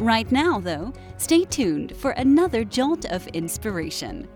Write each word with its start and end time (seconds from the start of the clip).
Right 0.00 0.32
now, 0.32 0.58
though, 0.58 0.94
stay 1.18 1.44
tuned 1.44 1.94
for 1.94 2.12
another 2.12 2.64
jolt 2.64 3.04
of 3.12 3.26
inspiration. 3.34 4.26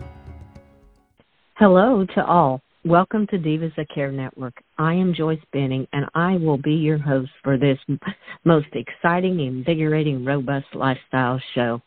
Hello 1.55 2.05
to 2.15 2.23
all. 2.23 2.61
Welcome 2.85 3.27
to 3.29 3.39
Divas 3.39 3.75
That 3.77 3.89
Care 3.89 4.13
Network. 4.13 4.53
I 4.77 4.93
am 4.93 5.15
Joyce 5.15 5.41
Benning, 5.55 5.87
and 5.95 6.05
I 6.15 6.37
will 6.37 6.59
be 6.59 6.75
your 6.75 6.99
host 6.99 7.31
for 7.43 7.57
this 7.57 7.79
most 8.45 8.67
exciting, 8.75 9.41
invigorating, 9.41 10.23
robust 10.23 10.67
lifestyle 10.75 11.41
show. 11.55 11.81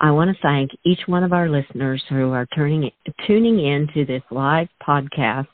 I 0.00 0.10
want 0.10 0.34
to 0.36 0.42
thank 0.42 0.72
each 0.84 1.06
one 1.06 1.22
of 1.22 1.32
our 1.32 1.48
listeners 1.48 2.02
who 2.08 2.32
are 2.32 2.46
turning, 2.46 2.90
tuning 3.24 3.64
in 3.64 3.86
to 3.94 4.04
this 4.04 4.22
live 4.32 4.66
podcast 4.84 5.46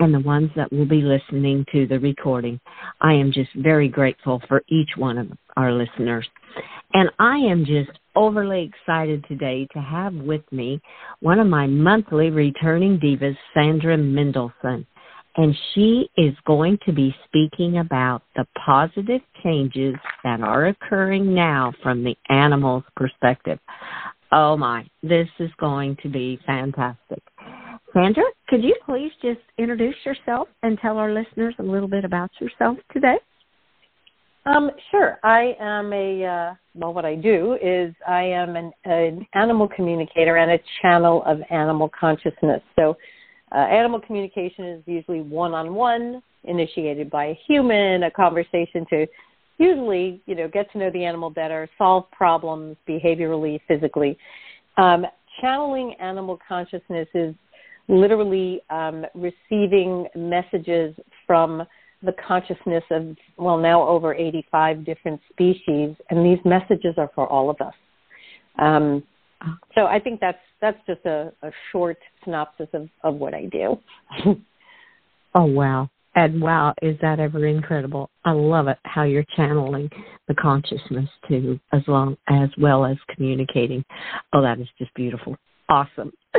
and 0.00 0.12
the 0.12 0.20
ones 0.20 0.50
that 0.56 0.72
will 0.72 0.86
be 0.86 1.02
listening 1.02 1.64
to 1.72 1.86
the 1.86 1.98
recording. 2.00 2.60
I 3.00 3.14
am 3.14 3.32
just 3.32 3.50
very 3.54 3.88
grateful 3.88 4.42
for 4.48 4.62
each 4.68 4.90
one 4.96 5.18
of 5.18 5.28
our 5.56 5.72
listeners. 5.72 6.26
And 6.94 7.10
I 7.18 7.38
am 7.38 7.64
just 7.64 7.90
overly 8.16 8.62
excited 8.62 9.24
today 9.28 9.66
to 9.72 9.80
have 9.80 10.14
with 10.14 10.42
me 10.52 10.80
one 11.20 11.40
of 11.40 11.46
my 11.46 11.66
monthly 11.66 12.30
returning 12.30 12.98
divas, 12.98 13.36
Sandra 13.52 13.96
Mendelson. 13.96 14.86
And 15.36 15.56
she 15.74 16.08
is 16.16 16.34
going 16.46 16.78
to 16.86 16.92
be 16.92 17.14
speaking 17.24 17.78
about 17.78 18.22
the 18.36 18.46
positive 18.64 19.20
changes 19.42 19.96
that 20.22 20.40
are 20.40 20.66
occurring 20.66 21.34
now 21.34 21.72
from 21.82 22.04
the 22.04 22.16
animal's 22.28 22.84
perspective. 22.94 23.58
Oh 24.30 24.56
my, 24.56 24.86
this 25.02 25.28
is 25.40 25.50
going 25.58 25.96
to 26.02 26.08
be 26.08 26.38
fantastic. 26.46 27.22
Sandra, 27.94 28.24
could 28.48 28.64
you 28.64 28.74
please 28.84 29.12
just 29.22 29.40
introduce 29.56 29.94
yourself 30.04 30.48
and 30.64 30.76
tell 30.80 30.98
our 30.98 31.12
listeners 31.12 31.54
a 31.60 31.62
little 31.62 31.86
bit 31.86 32.04
about 32.04 32.28
yourself 32.40 32.76
today? 32.92 33.16
Um, 34.46 34.70
sure. 34.90 35.18
I 35.22 35.56
am 35.60 35.92
a 35.92 36.24
uh, 36.24 36.54
well. 36.74 36.92
What 36.92 37.04
I 37.04 37.14
do 37.14 37.56
is 37.62 37.94
I 38.06 38.22
am 38.24 38.56
an, 38.56 38.72
an 38.84 39.26
animal 39.34 39.68
communicator 39.68 40.36
and 40.36 40.50
a 40.50 40.58
channel 40.82 41.22
of 41.24 41.40
animal 41.50 41.88
consciousness. 41.98 42.60
So, 42.76 42.96
uh, 43.52 43.58
animal 43.58 44.00
communication 44.00 44.66
is 44.66 44.82
usually 44.86 45.20
one-on-one, 45.22 46.20
initiated 46.42 47.08
by 47.08 47.26
a 47.26 47.38
human, 47.46 48.02
a 48.02 48.10
conversation 48.10 48.84
to 48.90 49.06
usually, 49.58 50.20
you 50.26 50.34
know, 50.34 50.48
get 50.48 50.70
to 50.72 50.78
know 50.78 50.90
the 50.90 51.04
animal 51.04 51.30
better, 51.30 51.70
solve 51.78 52.10
problems 52.10 52.76
behaviorally, 52.88 53.60
physically. 53.68 54.18
Um, 54.76 55.06
channeling 55.40 55.94
animal 56.00 56.38
consciousness 56.46 57.08
is 57.14 57.34
literally 57.88 58.60
um, 58.70 59.04
receiving 59.14 60.06
messages 60.14 60.94
from 61.26 61.62
the 62.02 62.12
consciousness 62.26 62.84
of, 62.90 63.16
well, 63.36 63.58
now 63.58 63.86
over 63.86 64.14
85 64.14 64.84
different 64.84 65.20
species, 65.30 65.96
and 66.10 66.24
these 66.24 66.38
messages 66.44 66.94
are 66.98 67.10
for 67.14 67.26
all 67.26 67.50
of 67.50 67.60
us. 67.60 67.74
Um, 68.58 69.02
so 69.74 69.86
I 69.86 69.98
think 69.98 70.20
that's 70.20 70.38
that's 70.60 70.78
just 70.86 71.04
a, 71.04 71.32
a 71.42 71.50
short 71.70 71.98
synopsis 72.24 72.68
of, 72.72 72.88
of 73.02 73.16
what 73.16 73.34
I 73.34 73.46
do. 73.46 73.78
oh 75.34 75.44
wow. 75.44 75.90
And 76.16 76.40
wow, 76.40 76.74
is 76.80 76.96
that 77.02 77.18
ever 77.18 77.44
incredible? 77.44 78.08
I 78.24 78.30
love 78.30 78.68
it 78.68 78.78
how 78.84 79.02
you're 79.02 79.26
channeling 79.36 79.90
the 80.28 80.34
consciousness 80.34 81.08
too, 81.28 81.58
as 81.72 81.82
long 81.88 82.16
as 82.28 82.48
well 82.56 82.84
as 82.86 82.96
communicating. 83.14 83.84
Oh, 84.32 84.40
that 84.40 84.60
is 84.60 84.68
just 84.78 84.94
beautiful. 84.94 85.36
Awesome. 85.68 86.12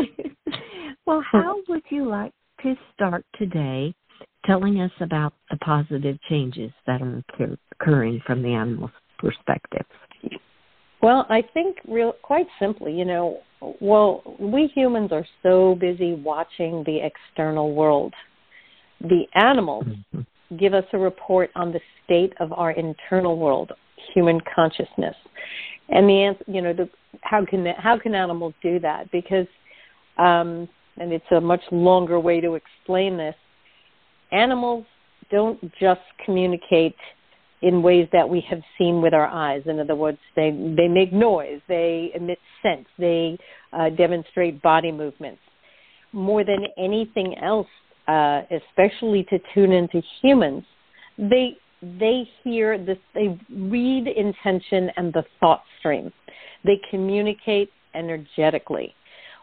well, 1.05 1.23
how 1.31 1.61
would 1.67 1.83
you 1.89 2.07
like 2.07 2.33
to 2.63 2.75
start 2.93 3.25
today 3.37 3.93
telling 4.45 4.81
us 4.81 4.91
about 5.01 5.33
the 5.49 5.57
positive 5.57 6.17
changes 6.29 6.71
that 6.87 7.01
are 7.01 7.23
occurring 7.71 8.21
from 8.25 8.41
the 8.41 8.53
animal's 8.53 8.91
perspective? 9.19 9.85
Well, 11.01 11.25
I 11.29 11.43
think 11.53 11.77
real 11.87 12.13
quite 12.23 12.47
simply, 12.59 12.93
you 12.93 13.05
know, 13.05 13.41
well, 13.79 14.23
we 14.39 14.71
humans 14.73 15.11
are 15.11 15.25
so 15.43 15.75
busy 15.79 16.13
watching 16.13 16.83
the 16.85 16.99
external 17.05 17.73
world. 17.73 18.13
The 19.01 19.25
animals 19.35 19.85
mm-hmm. 19.85 20.57
give 20.57 20.73
us 20.73 20.85
a 20.93 20.97
report 20.97 21.51
on 21.55 21.71
the 21.71 21.79
state 22.03 22.33
of 22.39 22.51
our 22.53 22.71
internal 22.71 23.37
world, 23.37 23.71
human 24.13 24.39
consciousness. 24.55 25.15
And 25.89 26.09
the 26.09 26.23
answer, 26.23 26.43
you 26.47 26.61
know, 26.61 26.73
the, 26.73 26.89
how 27.21 27.45
can 27.45 27.65
how 27.77 27.99
can 27.99 28.15
animals 28.15 28.53
do 28.63 28.79
that? 28.79 29.11
Because, 29.11 29.47
um, 30.17 30.67
and 30.97 31.11
it's 31.11 31.25
a 31.31 31.41
much 31.41 31.61
longer 31.71 32.19
way 32.19 32.41
to 32.41 32.55
explain 32.55 33.17
this 33.17 33.35
animals 34.31 34.85
don't 35.31 35.59
just 35.79 36.01
communicate 36.23 36.95
in 37.61 37.81
ways 37.81 38.07
that 38.11 38.27
we 38.27 38.41
have 38.41 38.61
seen 38.77 39.01
with 39.01 39.13
our 39.13 39.27
eyes. 39.27 39.63
In 39.65 39.79
other 39.79 39.95
words, 39.95 40.19
they 40.35 40.51
they 40.77 40.87
make 40.87 41.11
noise, 41.11 41.61
they 41.67 42.11
emit 42.13 42.37
scent, 42.61 42.85
they 42.99 43.37
uh, 43.73 43.89
demonstrate 43.89 44.61
body 44.61 44.91
movements. 44.91 45.41
More 46.11 46.43
than 46.43 46.65
anything 46.77 47.35
else, 47.39 47.67
uh, 48.07 48.41
especially 48.51 49.23
to 49.29 49.39
tune 49.53 49.71
into 49.71 50.01
humans, 50.21 50.63
they 51.17 51.57
they 51.81 52.29
hear 52.43 52.77
this, 52.77 52.97
they 53.13 53.37
read 53.49 54.07
intention 54.07 54.91
and 54.97 55.13
the 55.13 55.23
thought 55.39 55.63
stream. 55.79 56.11
They 56.63 56.79
communicate 56.89 57.71
energetically 57.93 58.93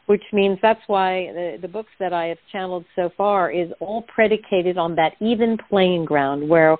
which 0.07 0.23
means 0.33 0.59
that's 0.63 0.81
why 0.87 1.29
the, 1.33 1.59
the 1.63 1.69
books 1.69 1.91
that 1.99 2.13
I 2.13 2.27
have 2.27 2.39
channeled 2.51 2.85
so 2.97 3.11
far 3.17 3.51
is 3.51 3.71
all 3.81 4.03
predicated 4.03 4.77
on 4.77 4.95
that 4.97 5.13
even 5.21 5.57
playing 5.69 6.05
ground 6.05 6.49
where 6.49 6.77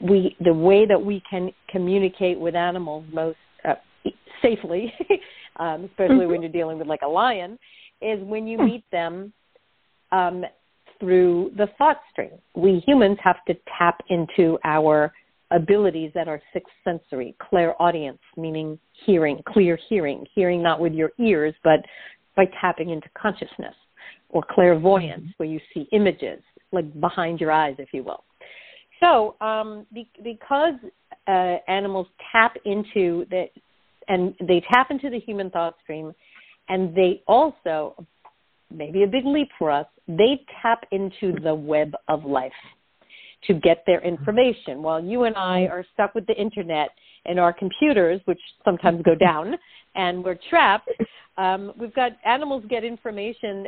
we 0.00 0.36
the 0.44 0.52
way 0.52 0.86
that 0.86 1.00
we 1.00 1.22
can 1.28 1.52
communicate 1.68 2.38
with 2.38 2.54
animals 2.54 3.04
most 3.12 3.38
uh, 3.64 3.74
safely, 4.42 4.92
um, 5.56 5.84
especially 5.84 6.16
mm-hmm. 6.16 6.30
when 6.30 6.42
you're 6.42 6.50
dealing 6.50 6.78
with 6.78 6.88
like 6.88 7.02
a 7.02 7.08
lion, 7.08 7.58
is 8.02 8.20
when 8.22 8.46
you 8.46 8.58
meet 8.58 8.84
them 8.90 9.32
um, 10.12 10.44
through 10.98 11.52
the 11.56 11.68
thought 11.78 12.00
stream. 12.12 12.32
We 12.54 12.82
humans 12.86 13.18
have 13.22 13.44
to 13.46 13.54
tap 13.78 14.00
into 14.08 14.58
our 14.64 15.12
abilities 15.50 16.10
that 16.14 16.28
are 16.28 16.42
sixth 16.52 16.72
sensory, 16.82 17.36
clairaudience, 17.48 18.18
meaning 18.36 18.78
hearing, 19.06 19.40
clear 19.46 19.78
hearing, 19.88 20.26
hearing 20.34 20.62
not 20.62 20.80
with 20.80 20.92
your 20.92 21.10
ears, 21.18 21.54
but 21.62 21.80
by 22.36 22.44
tapping 22.60 22.90
into 22.90 23.08
consciousness 23.16 23.74
or 24.28 24.42
clairvoyance, 24.50 25.22
mm-hmm. 25.22 25.30
where 25.36 25.48
you 25.48 25.60
see 25.72 25.88
images 25.92 26.42
like 26.72 27.00
behind 27.00 27.40
your 27.40 27.52
eyes, 27.52 27.76
if 27.78 27.88
you 27.92 28.02
will. 28.02 28.24
So, 29.00 29.36
um, 29.40 29.86
be, 29.92 30.08
because 30.22 30.74
uh, 31.26 31.56
animals 31.68 32.06
tap 32.32 32.56
into 32.64 33.26
the 33.30 33.46
and 34.08 34.34
they 34.40 34.62
tap 34.72 34.90
into 34.90 35.08
the 35.08 35.18
human 35.18 35.50
thought 35.50 35.76
stream, 35.82 36.12
and 36.68 36.94
they 36.94 37.22
also, 37.26 37.94
maybe 38.70 39.02
a 39.02 39.06
big 39.06 39.24
leap 39.24 39.48
for 39.58 39.70
us, 39.70 39.86
they 40.06 40.44
tap 40.60 40.84
into 40.92 41.32
the 41.42 41.54
web 41.54 41.94
of 42.08 42.24
life 42.24 42.52
to 43.46 43.54
get 43.54 43.82
their 43.86 44.00
information. 44.02 44.82
While 44.82 45.02
you 45.02 45.24
and 45.24 45.36
I 45.36 45.62
are 45.62 45.84
stuck 45.94 46.14
with 46.14 46.26
the 46.26 46.34
internet 46.34 46.90
and 47.24 47.38
our 47.38 47.52
computers, 47.52 48.20
which 48.26 48.40
sometimes 48.64 49.02
go 49.02 49.14
down, 49.14 49.54
and 49.94 50.24
we're 50.24 50.38
trapped, 50.50 50.90
um, 51.36 51.72
we've 51.78 51.94
got 51.94 52.12
animals 52.24 52.64
get 52.68 52.84
information 52.84 53.66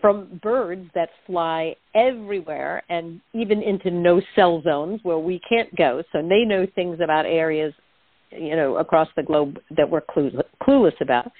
from 0.00 0.38
birds 0.42 0.86
that 0.94 1.08
fly 1.26 1.74
everywhere 1.94 2.82
and 2.90 3.20
even 3.32 3.62
into 3.62 3.90
no 3.90 4.20
cell 4.36 4.60
zones 4.62 5.00
where 5.02 5.18
we 5.18 5.40
can't 5.48 5.74
go. 5.76 6.02
So 6.12 6.20
they 6.20 6.44
know 6.44 6.66
things 6.74 6.98
about 7.02 7.24
areas, 7.24 7.72
you 8.30 8.54
know, 8.54 8.76
across 8.76 9.08
the 9.16 9.22
globe 9.22 9.58
that 9.76 9.88
we're 9.88 10.02
clueless, 10.02 10.42
clueless 10.62 11.00
about. 11.00 11.32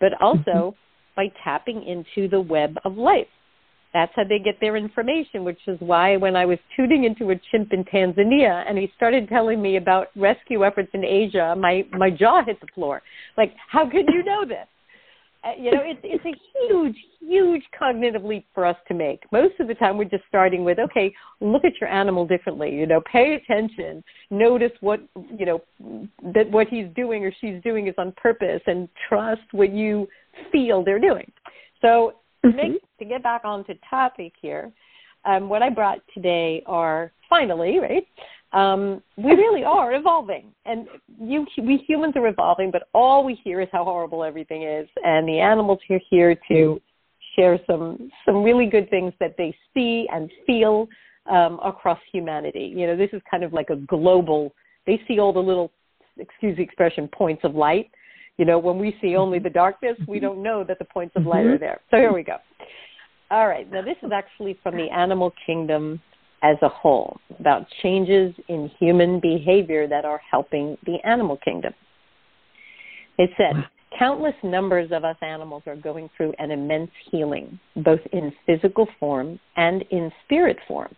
But 0.00 0.20
also 0.20 0.50
mm-hmm. 0.50 0.76
by 1.14 1.26
tapping 1.44 1.84
into 1.86 2.28
the 2.28 2.40
web 2.40 2.76
of 2.84 2.96
life. 2.96 3.28
That's 3.94 4.12
how 4.16 4.24
they 4.24 4.38
get 4.38 4.56
their 4.60 4.76
information, 4.76 5.44
which 5.44 5.60
is 5.68 5.78
why 5.78 6.16
when 6.16 6.34
I 6.34 6.46
was 6.46 6.58
tuning 6.74 7.04
into 7.04 7.30
a 7.30 7.40
chimp 7.52 7.72
in 7.72 7.84
Tanzania 7.84 8.64
and 8.66 8.78
he 8.78 8.90
started 8.96 9.28
telling 9.28 9.60
me 9.62 9.76
about 9.76 10.08
rescue 10.16 10.64
efforts 10.64 10.88
in 10.94 11.04
Asia, 11.04 11.54
my, 11.56 11.84
my 11.92 12.10
jaw 12.10 12.42
hit 12.44 12.58
the 12.60 12.66
floor. 12.74 13.02
Like, 13.36 13.54
how 13.70 13.88
could 13.88 14.06
you 14.08 14.24
know 14.24 14.44
this? 14.44 14.66
Uh, 15.44 15.50
you 15.58 15.72
know, 15.72 15.80
it's 15.82 16.00
it's 16.04 16.24
a 16.24 16.68
huge, 16.68 16.96
huge 17.20 17.62
cognitive 17.76 18.22
leap 18.22 18.46
for 18.54 18.64
us 18.64 18.76
to 18.86 18.94
make. 18.94 19.20
Most 19.32 19.54
of 19.58 19.66
the 19.66 19.74
time, 19.74 19.98
we're 19.98 20.04
just 20.04 20.22
starting 20.28 20.64
with, 20.64 20.78
okay, 20.78 21.12
look 21.40 21.64
at 21.64 21.72
your 21.80 21.90
animal 21.90 22.26
differently. 22.26 22.70
You 22.70 22.86
know, 22.86 23.00
pay 23.10 23.34
attention, 23.34 24.04
notice 24.30 24.70
what 24.80 25.00
you 25.36 25.46
know 25.46 25.62
that 26.34 26.48
what 26.50 26.68
he's 26.68 26.86
doing 26.94 27.24
or 27.24 27.32
she's 27.40 27.60
doing 27.62 27.88
is 27.88 27.94
on 27.98 28.12
purpose, 28.12 28.62
and 28.66 28.88
trust 29.08 29.42
what 29.50 29.72
you 29.72 30.06
feel 30.52 30.84
they're 30.84 31.00
doing. 31.00 31.30
So, 31.80 32.14
mm-hmm. 32.46 32.56
make, 32.56 32.82
to 33.00 33.04
get 33.04 33.24
back 33.24 33.42
onto 33.44 33.74
topic 33.90 34.34
here, 34.40 34.70
um, 35.24 35.48
what 35.48 35.62
I 35.62 35.70
brought 35.70 35.98
today 36.14 36.62
are 36.66 37.10
finally 37.28 37.78
right 37.80 38.06
um, 38.52 39.02
we 39.16 39.32
really 39.32 39.64
are 39.64 39.94
evolving, 39.94 40.52
and 40.66 40.86
you 41.18 41.46
we 41.58 41.78
humans 41.88 42.14
are 42.16 42.26
evolving. 42.26 42.70
But 42.70 42.88
all 42.92 43.24
we 43.24 43.34
hear 43.34 43.60
is 43.60 43.68
how 43.72 43.84
horrible 43.84 44.22
everything 44.22 44.62
is, 44.64 44.86
and 45.04 45.26
the 45.26 45.38
animals 45.40 45.78
are 45.90 46.00
here 46.10 46.36
to 46.48 46.80
share 47.34 47.58
some 47.66 48.10
some 48.26 48.42
really 48.42 48.66
good 48.66 48.90
things 48.90 49.14
that 49.20 49.36
they 49.38 49.56
see 49.72 50.06
and 50.12 50.30
feel 50.46 50.88
um, 51.30 51.60
across 51.64 51.98
humanity. 52.12 52.72
You 52.76 52.86
know, 52.86 52.96
this 52.96 53.10
is 53.12 53.22
kind 53.30 53.42
of 53.42 53.52
like 53.52 53.70
a 53.70 53.76
global. 53.76 54.54
They 54.86 55.00
see 55.08 55.18
all 55.18 55.32
the 55.32 55.40
little, 55.40 55.70
excuse 56.18 56.56
the 56.56 56.62
expression, 56.62 57.08
points 57.08 57.44
of 57.44 57.54
light. 57.54 57.90
You 58.38 58.44
know, 58.44 58.58
when 58.58 58.78
we 58.78 58.96
see 59.00 59.16
only 59.16 59.38
the 59.38 59.50
darkness, 59.50 59.96
we 60.08 60.18
don't 60.18 60.42
know 60.42 60.64
that 60.64 60.78
the 60.78 60.84
points 60.86 61.14
of 61.16 61.26
light 61.26 61.46
are 61.46 61.58
there. 61.58 61.80
So 61.90 61.98
here 61.98 62.12
we 62.12 62.22
go. 62.22 62.36
All 63.30 63.46
right. 63.46 63.70
Now 63.70 63.82
this 63.82 63.96
is 64.02 64.10
actually 64.12 64.58
from 64.62 64.76
the 64.76 64.90
animal 64.90 65.32
kingdom 65.46 66.00
as 66.42 66.56
a 66.62 66.68
whole, 66.68 67.18
about 67.38 67.66
changes 67.82 68.34
in 68.48 68.70
human 68.78 69.20
behavior 69.20 69.86
that 69.86 70.04
are 70.04 70.20
helping 70.30 70.76
the 70.86 70.98
animal 71.04 71.38
kingdom. 71.44 71.72
It 73.18 73.30
said, 73.36 73.64
countless 73.98 74.34
numbers 74.42 74.90
of 74.90 75.04
us 75.04 75.16
animals 75.22 75.62
are 75.66 75.76
going 75.76 76.10
through 76.16 76.34
an 76.38 76.50
immense 76.50 76.90
healing, 77.10 77.58
both 77.76 78.00
in 78.12 78.32
physical 78.46 78.88
form 78.98 79.38
and 79.56 79.84
in 79.90 80.10
spirit 80.24 80.58
form. 80.66 80.94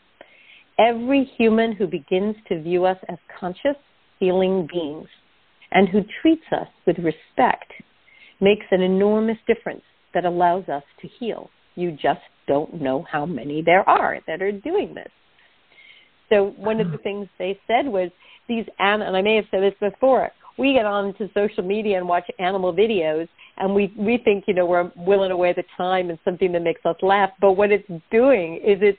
Every 0.79 1.25
human 1.37 1.73
who 1.73 1.87
begins 1.87 2.37
to 2.49 2.62
view 2.62 2.85
us 2.85 2.99
as 3.08 3.19
conscious, 3.38 3.76
feeling 4.19 4.67
beings 4.73 5.08
and 5.73 5.88
who 5.88 6.02
treats 6.23 6.44
us 6.52 6.69
with 6.87 6.97
respect 6.99 7.73
makes 8.40 8.67
an 8.70 8.81
enormous 8.81 9.38
difference 9.47 9.82
that 10.14 10.25
allows 10.25 10.69
us 10.69 10.82
to 11.00 11.08
heal. 11.08 11.50
You 11.75 11.93
just 11.93 12.20
don't 12.47 12.81
know 12.81 13.05
how 13.11 13.26
many 13.26 13.62
there 13.62 13.88
are 13.88 14.20
that 14.26 14.40
are 14.40 14.52
doing 14.52 14.94
this. 14.94 15.11
So 16.29 16.55
one 16.56 16.81
of 16.81 16.91
the 16.91 16.99
things 16.99 17.29
they 17.38 17.59
said 17.67 17.87
was 17.87 18.11
these 18.49 18.65
and 18.79 19.03
I 19.03 19.23
may 19.23 19.37
have 19.37 19.47
said 19.50 19.62
this 19.62 19.75
before. 19.81 20.31
We 20.56 20.73
get 20.73 20.87
on 20.87 21.15
to 21.15 21.29
social 21.35 21.65
media 21.65 21.99
and 21.99 22.06
watch 22.06 22.25
animal 22.38 22.73
videos, 22.73 23.29
and 23.56 23.75
we 23.75 23.93
we 23.99 24.19
think 24.19 24.44
you 24.47 24.55
know 24.55 24.67
we're 24.67 24.91
willing 24.97 25.32
away 25.32 25.53
the 25.53 25.65
time 25.76 26.11
and 26.11 26.19
something 26.25 26.53
that 26.53 26.62
makes 26.62 26.85
us 26.85 26.97
laugh. 27.03 27.31
But 27.41 27.53
what 27.53 27.73
it's 27.73 27.88
doing 28.11 28.56
is 28.56 28.79
it's 28.81 28.99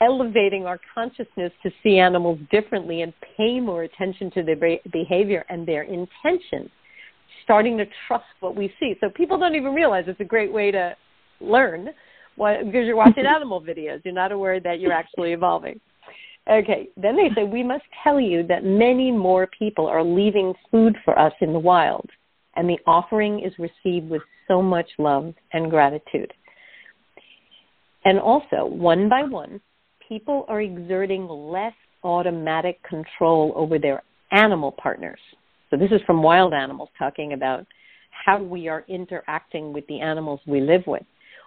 elevating 0.00 0.66
our 0.66 0.78
consciousness 0.94 1.52
to 1.62 1.70
see 1.82 1.98
animals 1.98 2.38
differently 2.50 3.02
and 3.02 3.12
pay 3.36 3.58
more 3.60 3.82
attention 3.82 4.30
to 4.32 4.42
their 4.42 4.56
behavior 4.92 5.44
and 5.48 5.66
their 5.66 5.82
intentions, 5.82 6.70
starting 7.42 7.76
to 7.78 7.84
trust 8.06 8.24
what 8.40 8.54
we 8.54 8.72
see. 8.78 8.94
So 9.00 9.08
people 9.10 9.38
don't 9.38 9.54
even 9.54 9.74
realize 9.74 10.04
it's 10.06 10.20
a 10.20 10.24
great 10.24 10.52
way 10.52 10.70
to 10.70 10.96
learn 11.40 11.88
why, 12.36 12.62
because 12.62 12.86
you're 12.86 12.96
watching 12.96 13.26
animal 13.36 13.60
videos. 13.60 14.02
You're 14.04 14.14
not 14.14 14.32
aware 14.32 14.60
that 14.60 14.80
you're 14.80 14.92
actually 14.92 15.32
evolving. 15.32 15.80
Okay, 16.48 16.88
then 16.96 17.16
they 17.16 17.28
say, 17.34 17.42
we 17.42 17.64
must 17.64 17.84
tell 18.04 18.20
you 18.20 18.46
that 18.46 18.64
many 18.64 19.10
more 19.10 19.48
people 19.58 19.86
are 19.86 20.04
leaving 20.04 20.54
food 20.70 20.96
for 21.04 21.18
us 21.18 21.32
in 21.40 21.52
the 21.52 21.58
wild, 21.58 22.08
and 22.54 22.68
the 22.68 22.78
offering 22.86 23.40
is 23.40 23.52
received 23.58 24.08
with 24.08 24.22
so 24.46 24.62
much 24.62 24.88
love 24.98 25.34
and 25.52 25.70
gratitude. 25.70 26.32
And 28.04 28.20
also, 28.20 28.64
one 28.64 29.08
by 29.08 29.24
one, 29.24 29.60
people 30.08 30.44
are 30.48 30.60
exerting 30.60 31.26
less 31.26 31.74
automatic 32.04 32.80
control 32.84 33.52
over 33.56 33.80
their 33.80 34.04
animal 34.30 34.70
partners. 34.70 35.18
So, 35.70 35.76
this 35.76 35.90
is 35.90 36.00
from 36.06 36.22
wild 36.22 36.54
animals 36.54 36.90
talking 36.96 37.32
about 37.32 37.66
how 38.24 38.40
we 38.40 38.68
are 38.68 38.84
interacting 38.86 39.72
with 39.72 39.84
the 39.88 40.00
animals 40.00 40.38
we 40.46 40.60
live 40.60 40.84
with. 40.86 41.02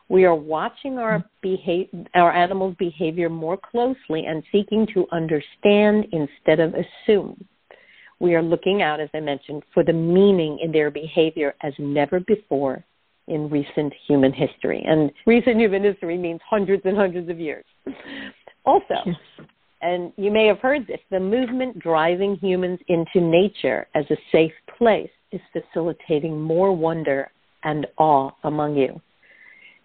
We 0.10 0.26
are 0.26 0.36
watching 0.36 0.98
our 0.98 1.24
behavior, 1.42 2.06
our 2.16 2.32
animals' 2.32 2.76
behavior 2.80 3.30
more 3.30 3.58
closely 3.58 4.26
and 4.26 4.44
seeking 4.52 4.88
to 4.94 5.06
understand 5.12 6.08
instead 6.12 6.60
of 6.60 6.74
assume. 6.74 7.46
We 8.20 8.36
are 8.36 8.42
looking 8.42 8.82
out, 8.82 9.00
as 9.00 9.10
I 9.14 9.20
mentioned, 9.20 9.64
for 9.74 9.84
the 9.84 9.94
meaning 9.94 10.60
in 10.62 10.72
their 10.72 10.92
behavior 10.92 11.56
as 11.62 11.74
never 11.78 12.20
before 12.20 12.84
in 13.28 13.50
recent 13.50 13.94
human 14.08 14.34
history. 14.34 14.84
And 14.86 15.12
recent 15.26 15.58
human 15.58 15.84
history 15.84 16.18
means 16.18 16.42
hundreds 16.50 16.82
and 16.86 16.98
hundreds 16.98 17.30
of 17.30 17.40
years. 17.40 17.66
Also, 18.66 18.96
and 19.82 20.12
you 20.18 20.32
may 20.32 20.48
have 20.48 20.60
heard 20.60 20.86
this, 20.88 21.00
the 21.12 21.20
movement 21.20 21.80
driving 21.80 22.36
humans 22.38 22.80
into 22.88 23.22
nature 23.22 23.88
as 23.96 24.06
a 24.10 24.18
safe 24.32 24.52
place 24.78 25.10
is 25.32 25.40
facilitating 25.54 26.42
more 26.42 26.76
wonder 26.76 27.32
and 27.64 27.86
awe 27.98 28.32
among 28.44 28.76
you. 28.76 29.00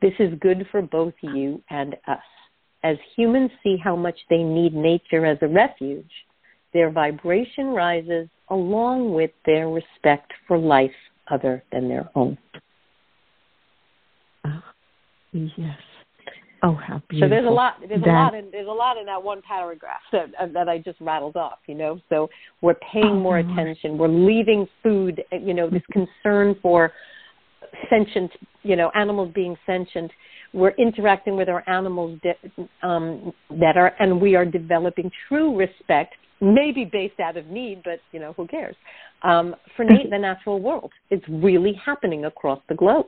This 0.03 0.13
is 0.19 0.39
good 0.41 0.67
for 0.71 0.83
both 0.83 1.15
you 1.23 1.63
and 1.71 1.95
us. 2.07 2.19
As 2.83 2.97
humans 3.17 3.51
see 3.63 3.77
how 3.83 3.97
much 3.97 4.19
they 4.29 4.43
need 4.43 4.75
nature 4.75 5.25
as 5.25 5.39
a 5.41 5.49
refuge, 5.49 6.11
their 6.75 6.91
vibration 6.91 7.69
rises 7.69 8.29
along 8.51 9.15
with 9.15 9.31
their 9.47 9.69
respect 9.69 10.33
for 10.47 10.59
life 10.59 10.91
other 11.31 11.63
than 11.73 11.89
their 11.89 12.11
own. 12.15 12.37
Oh, 14.45 14.63
yes. 15.33 15.79
Oh, 16.63 16.75
how 16.75 17.03
beautiful! 17.11 17.29
So 17.29 17.29
there's 17.29 17.47
a 17.47 17.51
lot. 17.51 17.75
There's 17.87 18.01
that, 18.05 18.09
a 18.09 18.13
lot 18.13 18.35
in 18.35 18.49
there's 18.51 18.67
a 18.67 18.71
lot 18.71 18.97
in 18.97 19.05
that 19.05 19.23
one 19.23 19.43
paragraph 19.43 20.01
that 20.13 20.31
uh, 20.41 20.47
that 20.55 20.67
I 20.67 20.79
just 20.79 20.99
rattled 20.99 21.37
off. 21.37 21.59
You 21.67 21.75
know, 21.75 22.01
so 22.09 22.31
we're 22.63 22.77
paying 22.91 23.05
oh, 23.05 23.21
more 23.21 23.39
attention. 23.39 23.99
We're 23.99 24.09
leaving 24.09 24.67
food. 24.83 25.23
You 25.31 25.53
know, 25.53 25.69
this 25.69 25.83
concern 25.93 26.57
for 26.63 26.91
sentient, 27.91 28.31
you 28.63 28.77
know, 28.77 28.91
animals 28.95 29.33
being 29.35 29.57
sentient. 29.67 30.11
We're 30.53 30.75
interacting 30.79 31.37
with 31.37 31.49
our 31.49 31.69
animals 31.69 32.21
um, 32.83 33.33
that 33.51 33.77
are, 33.77 33.93
and 33.99 34.21
we 34.21 34.37
are 34.37 34.45
developing 34.45 35.11
true 35.29 35.57
respect, 35.57 36.15
maybe 36.41 36.85
based 36.85 37.19
out 37.21 37.37
of 37.37 37.47
need, 37.47 37.83
but 37.85 38.01
you 38.13 38.21
know, 38.21 38.33
who 38.35 38.47
cares? 38.47 38.77
Um, 39.23 39.57
for 39.77 39.85
the 39.85 40.19
natural 40.19 40.61
world, 40.61 40.93
it's 41.11 41.25
really 41.29 41.73
happening 41.85 42.27
across 42.27 42.61
the 42.69 42.75
globe. 42.75 43.07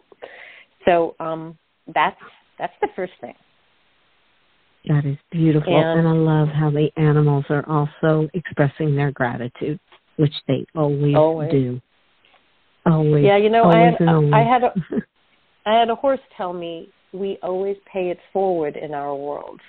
So 0.87 1.15
um, 1.21 1.59
that's 1.95 2.21
that's 2.59 2.73
the 2.81 2.89
first 2.97 3.13
thing. 3.21 3.35
That 4.89 5.05
is 5.05 5.17
beautiful, 5.33 5.77
and, 5.77 6.01
and 6.01 6.09
I 6.09 6.13
love 6.13 6.49
how 6.49 6.71
the 6.71 6.89
animals 6.97 7.45
are 7.51 7.69
also 7.69 8.29
expressing 8.35 8.95
their 8.95 9.11
gratitude, 9.11 9.81
which 10.17 10.33
they 10.47 10.65
always, 10.77 11.17
always. 11.17 11.51
do. 11.51 11.81
Always. 12.87 13.25
Yeah, 13.25 13.37
you 13.37 13.51
know, 13.51 13.65
I 13.65 13.79
had 13.79 14.09
I 14.33 14.43
had 14.43 14.63
a 14.63 14.73
I 15.67 15.75
had 15.75 15.91
a 15.91 15.95
horse 15.95 16.21
tell 16.37 16.53
me 16.53 16.89
we 17.13 17.39
always 17.43 17.77
pay 17.93 18.11
it 18.11 18.19
forward 18.33 18.77
in 18.77 18.95
our 18.95 19.15
world, 19.15 19.61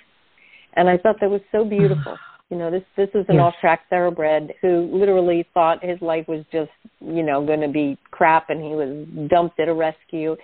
and 0.74 0.88
I 0.88 0.96
thought 0.98 1.16
that 1.20 1.30
was 1.30 1.40
so 1.50 1.64
beautiful. 1.64 2.16
you 2.50 2.56
know, 2.56 2.70
this 2.70 2.84
this 2.96 3.08
is 3.14 3.26
an 3.28 3.36
yes. 3.36 3.42
off-track 3.42 3.82
thoroughbred 3.90 4.54
who 4.62 4.88
literally 4.92 5.46
thought 5.52 5.84
his 5.84 6.00
life 6.00 6.28
was 6.28 6.44
just 6.52 6.70
you 7.00 7.22
know 7.22 7.44
going 7.44 7.60
to 7.60 7.68
be 7.68 7.98
crap, 8.10 8.50
and 8.50 8.62
he 8.62 8.70
was 8.70 9.28
dumped 9.28 9.58
at 9.58 9.68
a 9.68 9.74
rescue, 9.74 10.36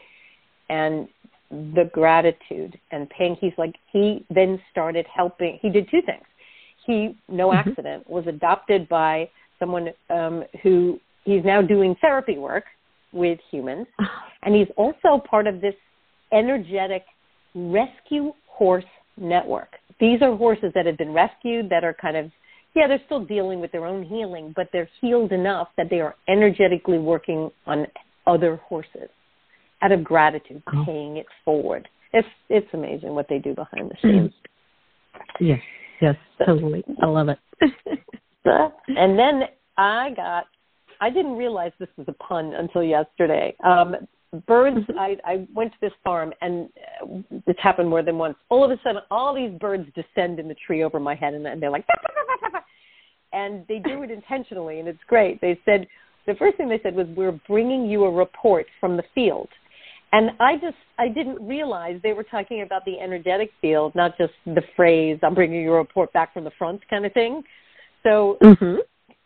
and 0.69 1.09
the 1.51 1.89
gratitude 1.93 2.79
and 2.91 3.09
paying. 3.11 3.37
He's 3.41 3.53
like 3.57 3.75
he 3.93 4.27
then 4.31 4.61
started 4.73 5.07
helping. 5.15 5.59
He 5.63 5.71
did 5.71 5.89
two 5.91 6.03
things. 6.03 6.25
He 6.87 7.17
no 7.29 7.51
mm-hmm. 7.51 7.69
accident 7.69 8.11
was 8.11 8.27
adopted 8.27 8.89
by 8.89 9.31
someone 9.61 9.91
um, 10.11 10.43
who 10.63 10.99
he's 11.25 11.45
now 11.45 11.63
doing 11.63 11.95
therapy 12.01 12.39
work 12.39 12.65
with 13.13 13.39
humans, 13.51 13.87
and 14.43 14.55
he's 14.55 14.69
also 14.77 15.23
part 15.29 15.47
of 15.47 15.61
this 15.61 15.75
energetic 16.33 17.05
rescue 17.55 18.33
horse 18.47 18.85
network. 19.17 19.69
These 20.01 20.23
are 20.23 20.37
horses 20.37 20.73
that 20.75 20.87
have 20.87 20.99
been 20.99 21.13
rescued 21.13 21.71
that 21.71 21.85
are 21.85 21.95
kind 21.95 22.17
of 22.17 22.31
yeah, 22.75 22.89
they're 22.89 23.01
still 23.07 23.25
dealing 23.25 23.61
with 23.61 23.71
their 23.71 23.87
own 23.87 24.03
healing, 24.03 24.53
but 24.57 24.69
they're 24.73 24.89
healed 25.01 25.31
enough 25.31 25.69
that 25.77 25.89
they 25.91 26.01
are 26.01 26.17
energetically 26.29 26.99
working 26.99 27.51
on 27.67 27.87
other 28.27 28.57
horses 28.57 29.09
out 29.83 29.93
of 29.93 30.03
gratitude, 30.03 30.63
oh. 30.75 30.85
paying 30.85 31.17
it 31.19 31.27
forward. 31.45 31.89
It's 32.13 32.27
it's 32.49 32.67
amazing 32.73 33.15
what 33.15 33.27
they 33.29 33.39
do 33.39 33.55
behind 33.55 33.91
the 33.91 33.95
mm-hmm. 33.95 34.27
scenes. 34.27 34.33
Yes, 35.41 35.61
yes, 36.01 36.17
totally. 36.45 36.85
I 37.03 37.07
love 37.07 37.29
it. 37.29 37.39
and 38.45 39.19
then 39.19 39.43
I 39.77 40.11
got 40.17 40.47
I 41.05 41.11
didn't 41.11 41.37
realize 41.37 41.71
this 41.79 41.91
was 41.99 42.07
a 42.09 42.15
pun 42.15 42.55
until 42.55 42.83
yesterday. 42.83 43.55
Um, 43.63 43.95
birds, 44.47 44.79
mm-hmm. 44.79 44.99
I, 44.99 45.17
I 45.23 45.47
went 45.55 45.73
to 45.73 45.79
this 45.83 45.93
farm 46.03 46.33
and 46.41 46.71
this 47.47 47.57
happened 47.63 47.91
more 47.91 48.03
than 48.03 48.17
once. 48.17 48.37
All 48.49 48.65
of 48.65 48.71
a 48.71 48.81
sudden, 48.83 49.03
all 49.11 49.35
these 49.35 49.53
birds 49.61 49.87
descend 49.95 50.41
in 50.41 50.49
the 50.49 50.57
tree 50.67 50.83
over 50.83 50.99
my 50.99 51.15
head 51.15 51.35
and, 51.35 51.47
and 51.47 51.61
they're 51.61 51.69
like, 51.69 51.85
and 53.35 53.67
they 53.69 53.81
do 53.81 54.03
it 54.03 54.11
intentionally 54.11 54.81
and 54.81 54.89
it's 54.89 55.05
great. 55.07 55.43
They 55.43 55.61
said, 55.67 55.87
the 56.27 56.37
first 56.37 56.57
thing 56.57 56.71
they 56.71 56.81
said 56.83 56.95
was, 56.97 57.07
we're 57.15 57.39
bringing 57.47 57.85
you 57.85 58.05
a 58.05 58.11
report 58.11 58.65
from 58.81 58.97
the 58.97 59.05
field. 59.15 59.51
And 60.13 60.31
I 60.41 60.55
just 60.55 60.77
I 60.97 61.09
didn't 61.09 61.47
realize 61.47 62.01
they 62.03 62.15
were 62.15 62.23
talking 62.23 62.63
about 62.63 62.87
the 62.87 62.99
energetic 62.99 63.51
field, 63.61 63.95
not 63.95 64.17
just 64.17 64.33
the 64.47 64.63
phrase 64.77 65.19
"I'm 65.25 65.35
bringing 65.35 65.61
you 65.61 65.75
a 65.75 65.79
report 65.79 66.13
back 66.13 66.33
from 66.33 66.45
the 66.45 66.53
front" 66.57 66.89
kind 66.89 67.05
of 67.05 67.13
thing. 67.13 67.43
So 68.05 68.39
mm-hmm. 68.41 68.77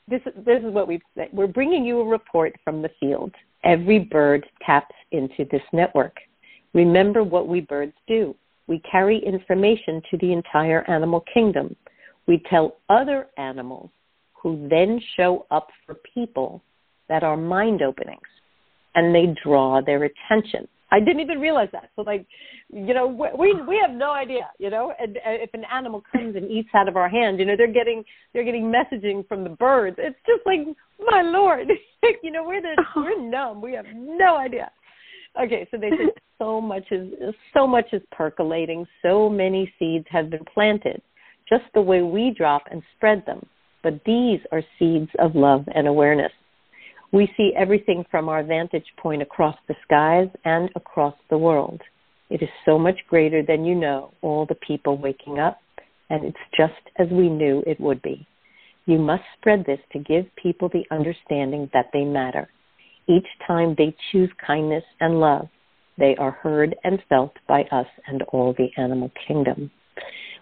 This 0.09 0.21
this 0.45 0.62
is 0.65 0.73
what 0.73 0.88
we've 0.88 1.03
said. 1.15 1.29
we're 1.33 1.47
bringing 1.47 1.85
you 1.85 2.00
a 2.00 2.05
report 2.05 2.55
from 2.65 2.83
the 2.83 2.91
field. 3.00 3.33
Every 3.65 3.99
bird 3.99 4.47
taps 4.65 4.95
into 5.12 5.45
this 5.50 5.62
network. 5.73 6.17
Remember 6.75 7.23
what 7.23 7.49
we 7.49 7.61
birds 7.61 7.95
do. 8.07 8.35
We 8.67 8.81
carry 8.81 9.19
information 9.25 10.03
to 10.11 10.19
the 10.19 10.33
entire 10.33 10.88
animal 10.88 11.25
kingdom. 11.33 11.75
We 12.27 12.43
tell 12.50 12.77
other 12.88 13.29
animals 13.38 13.91
who 14.35 14.69
then 14.69 15.00
show 15.17 15.47
up 15.50 15.69
for 15.85 15.97
people 16.15 16.62
that 17.09 17.23
are 17.25 17.37
mind 17.37 17.83
openings 17.83 18.21
and 18.95 19.15
they 19.15 19.35
draw 19.43 19.81
their 19.81 20.05
attention. 20.05 20.69
I 20.90 21.00
didn't 21.00 21.21
even 21.21 21.38
realize 21.38 21.68
that. 21.73 21.90
So 21.97 22.02
like, 22.02 22.26
you 22.73 22.95
know, 22.95 23.07
we 23.07 23.54
we 23.62 23.78
have 23.85 23.95
no 23.95 24.12
idea, 24.12 24.50
you 24.59 24.71
know. 24.71 24.92
And 24.99 25.16
uh, 25.18 25.21
if 25.26 25.52
an 25.54 25.64
animal 25.73 26.02
comes 26.12 26.35
and 26.37 26.50
eats 26.50 26.71
out 26.75 26.88
of 26.88 26.97
our 26.97 27.09
hand, 27.09 27.38
you 27.38 27.45
know, 27.45 27.57
they're 27.57 27.73
getting 27.73 28.04
they're 28.33 28.45
getting 28.45 28.73
messaging 28.73 29.26
from 29.28 29.45
the 29.45 29.50
birds. 29.50 29.97
It's 29.99 30.18
just 30.26 30.42
like, 30.47 30.61
my 30.99 31.23
lord, 31.23 31.68
you 32.23 32.30
know, 32.30 32.45
we're 32.45 32.62
the 32.62 32.75
uh-huh. 32.78 33.02
we're 33.04 33.21
numb. 33.21 33.61
We 33.61 33.75
have 33.75 33.87
no 33.95 34.37
idea. 34.37 34.71
Okay, 35.40 35.68
so 35.71 35.76
they 35.76 35.90
said 35.90 36.11
so 36.38 36.61
much 36.61 36.85
is 36.90 37.12
so 37.54 37.66
much 37.66 37.87
is 37.92 38.02
percolating. 38.11 38.87
So 39.02 39.28
many 39.28 39.73
seeds 39.78 40.07
have 40.11 40.30
been 40.30 40.45
planted, 40.52 41.02
just 41.49 41.64
the 41.75 41.83
way 41.83 42.02
we 42.02 42.35
drop 42.37 42.62
and 42.71 42.83
spread 42.97 43.25
them. 43.26 43.45
But 43.83 44.00
these 44.04 44.40
are 44.52 44.62
seeds 44.78 45.11
of 45.18 45.35
love 45.35 45.64
and 45.75 45.87
awareness. 45.87 46.33
We 47.12 47.33
see 47.37 47.53
everything 47.57 48.05
from 48.11 48.29
our 48.29 48.43
vantage 48.43 48.87
point 48.99 49.23
across 49.23 49.57
the 49.67 49.75
skies 49.83 50.29
and 50.45 50.69
across 50.77 51.15
the 51.31 51.38
world. 51.38 51.81
It 52.29 52.43
is 52.43 52.50
so 52.67 52.79
much 52.79 52.99
greater 53.09 53.43
than 53.43 53.65
you 53.65 53.75
know, 53.75 54.12
all 54.21 54.45
the 54.45 54.55
people 54.57 54.99
waking 54.99 55.38
up, 55.38 55.59
and 56.11 56.25
it's 56.25 56.37
just 56.57 56.75
as 56.99 57.09
we 57.11 57.31
knew 57.31 57.62
it 57.67 57.81
would 57.81 58.03
be. 58.03 58.27
You 58.85 58.99
must 58.99 59.25
spread 59.38 59.65
this 59.65 59.81
to 59.93 59.99
give 59.99 60.27
people 60.37 60.69
the 60.69 60.85
understanding 60.91 61.71
that 61.73 61.91
they 61.93 62.05
matter. 62.05 62.49
Each 63.09 63.27
time 63.47 63.75
they 63.77 63.97
choose 64.12 64.31
kindness 64.47 64.85
and 65.00 65.19
love, 65.19 65.49
they 65.97 66.15
are 66.17 66.31
heard 66.31 66.77
and 66.85 67.03
felt 67.09 67.33
by 67.49 67.62
us 67.73 67.87
and 68.07 68.23
all 68.33 68.55
the 68.57 68.71
animal 68.77 69.11
kingdom. 69.27 69.71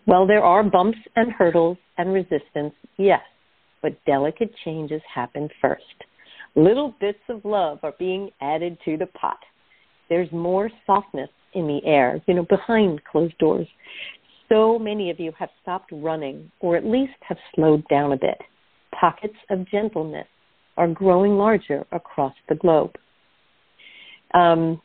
Well, 0.07 0.27
there 0.27 0.45
are 0.45 0.63
bumps 0.63 0.99
and 1.15 1.33
hurdles 1.33 1.79
and 1.97 2.13
resistance, 2.13 2.75
yes, 2.97 3.23
but 3.83 4.05
delicate 4.05 4.53
changes 4.65 5.03
happen 5.13 5.49
first. 5.61 6.05
Little 6.57 6.95
bits 7.01 7.19
of 7.29 7.45
love 7.45 7.81
are 7.83 7.95
being 7.99 8.31
added 8.41 8.79
to 8.87 8.97
the 8.97 9.07
pot. 9.07 9.39
There's 10.09 10.31
more 10.33 10.71
softness 10.87 11.29
in 11.53 11.67
the 11.67 11.81
air, 11.85 12.21
you 12.27 12.35
know, 12.35 12.47
behind 12.49 13.03
closed 13.05 13.37
doors. 13.39 13.67
So 14.49 14.79
many 14.79 15.11
of 15.11 15.21
you 15.21 15.33
have 15.39 15.51
stopped 15.63 15.91
running, 15.93 16.51
or 16.61 16.77
at 16.77 16.85
least 16.85 17.15
have 17.29 17.37
slowed 17.55 17.87
down 17.89 18.13
a 18.13 18.17
bit. 18.17 18.39
Pockets 18.99 19.37
of 19.51 19.69
gentleness 19.69 20.27
are 20.77 20.89
growing 20.89 21.37
larger 21.37 21.87
across 21.93 22.35
the 22.49 22.55
globe. 22.55 22.95
Um, 24.35 24.81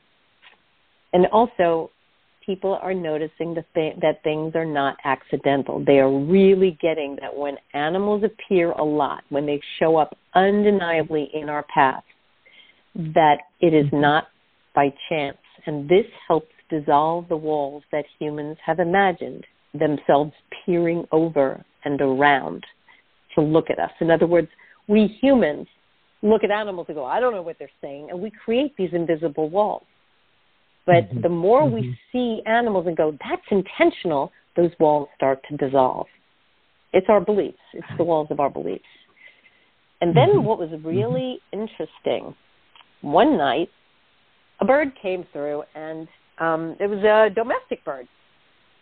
and 1.13 1.25
also, 1.27 1.91
people 2.45 2.79
are 2.81 2.93
noticing 2.93 3.53
the 3.53 3.65
th- 3.73 3.95
that 4.01 4.23
things 4.23 4.55
are 4.55 4.65
not 4.65 4.97
accidental. 5.03 5.83
They 5.83 5.99
are 5.99 6.11
really 6.11 6.77
getting 6.81 7.17
that 7.21 7.35
when 7.35 7.57
animals 7.73 8.23
appear 8.23 8.71
a 8.71 8.83
lot, 8.83 9.23
when 9.29 9.45
they 9.45 9.61
show 9.79 9.97
up 9.97 10.17
undeniably 10.35 11.29
in 11.33 11.49
our 11.49 11.65
path, 11.73 12.03
that 12.95 13.37
it 13.59 13.73
is 13.73 13.85
mm-hmm. 13.87 14.01
not 14.01 14.27
by 14.75 14.93
chance. 15.09 15.37
And 15.65 15.87
this 15.87 16.05
helps 16.27 16.51
dissolve 16.69 17.27
the 17.29 17.37
walls 17.37 17.83
that 17.91 18.05
humans 18.19 18.57
have 18.65 18.79
imagined 18.79 19.45
themselves 19.73 20.31
peering 20.65 21.05
over 21.11 21.63
and 21.85 22.01
around 22.01 22.63
to 23.35 23.41
look 23.41 23.69
at 23.69 23.79
us. 23.79 23.91
In 23.99 24.11
other 24.11 24.27
words, 24.27 24.47
we 24.87 25.07
humans 25.21 25.67
look 26.21 26.43
at 26.43 26.51
animals 26.51 26.85
and 26.89 26.95
go, 26.95 27.05
I 27.05 27.19
don't 27.19 27.33
know 27.33 27.41
what 27.41 27.57
they're 27.57 27.69
saying, 27.81 28.09
and 28.09 28.19
we 28.19 28.31
create 28.31 28.75
these 28.77 28.89
invisible 28.93 29.49
walls. 29.49 29.83
But 30.85 31.09
mm-hmm. 31.09 31.21
the 31.21 31.29
more 31.29 31.63
mm-hmm. 31.63 31.75
we 31.75 31.99
see 32.11 32.41
animals 32.45 32.87
and 32.87 32.97
go, 32.97 33.17
that's 33.23 33.41
intentional, 33.51 34.31
those 34.55 34.71
walls 34.79 35.09
start 35.15 35.39
to 35.49 35.57
dissolve. 35.57 36.07
It's 36.93 37.07
our 37.09 37.21
beliefs, 37.21 37.59
it's 37.73 37.87
the 37.97 38.03
walls 38.03 38.27
of 38.31 38.39
our 38.39 38.49
beliefs. 38.49 38.83
And 40.01 40.15
then 40.15 40.29
mm-hmm. 40.29 40.45
what 40.45 40.59
was 40.59 40.69
really 40.83 41.39
mm-hmm. 41.53 41.61
interesting, 41.61 42.35
one 43.01 43.37
night, 43.37 43.69
a 44.59 44.65
bird 44.65 44.91
came 45.01 45.25
through, 45.31 45.63
and 45.75 46.07
um, 46.39 46.75
it 46.79 46.87
was 46.87 46.99
a 46.99 47.33
domestic 47.33 47.83
bird. 47.85 48.07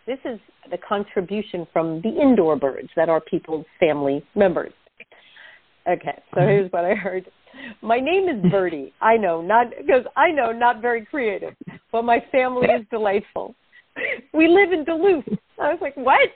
This 0.06 0.18
is 0.24 0.40
the 0.70 0.78
contribution 0.78 1.66
from 1.72 2.00
the 2.02 2.10
indoor 2.20 2.56
birds 2.56 2.88
that 2.96 3.08
are 3.08 3.20
people's 3.20 3.66
family 3.78 4.24
members. 4.34 4.72
Okay, 5.88 6.22
so 6.34 6.40
mm-hmm. 6.40 6.48
here's 6.48 6.72
what 6.72 6.84
I 6.84 6.94
heard. 6.94 7.30
My 7.82 7.98
name 7.98 8.28
is 8.28 8.50
Birdie. 8.50 8.92
I 9.00 9.16
know, 9.16 9.40
not 9.40 9.66
because 9.70 10.04
I 10.16 10.30
know, 10.30 10.52
not 10.52 10.80
very 10.80 11.04
creative, 11.04 11.54
but 11.92 12.02
my 12.02 12.22
family 12.32 12.68
is 12.68 12.86
delightful. 12.90 13.54
We 14.32 14.48
live 14.48 14.72
in 14.72 14.84
Duluth. 14.84 15.24
I 15.60 15.72
was 15.72 15.78
like, 15.80 15.96
what? 15.96 16.30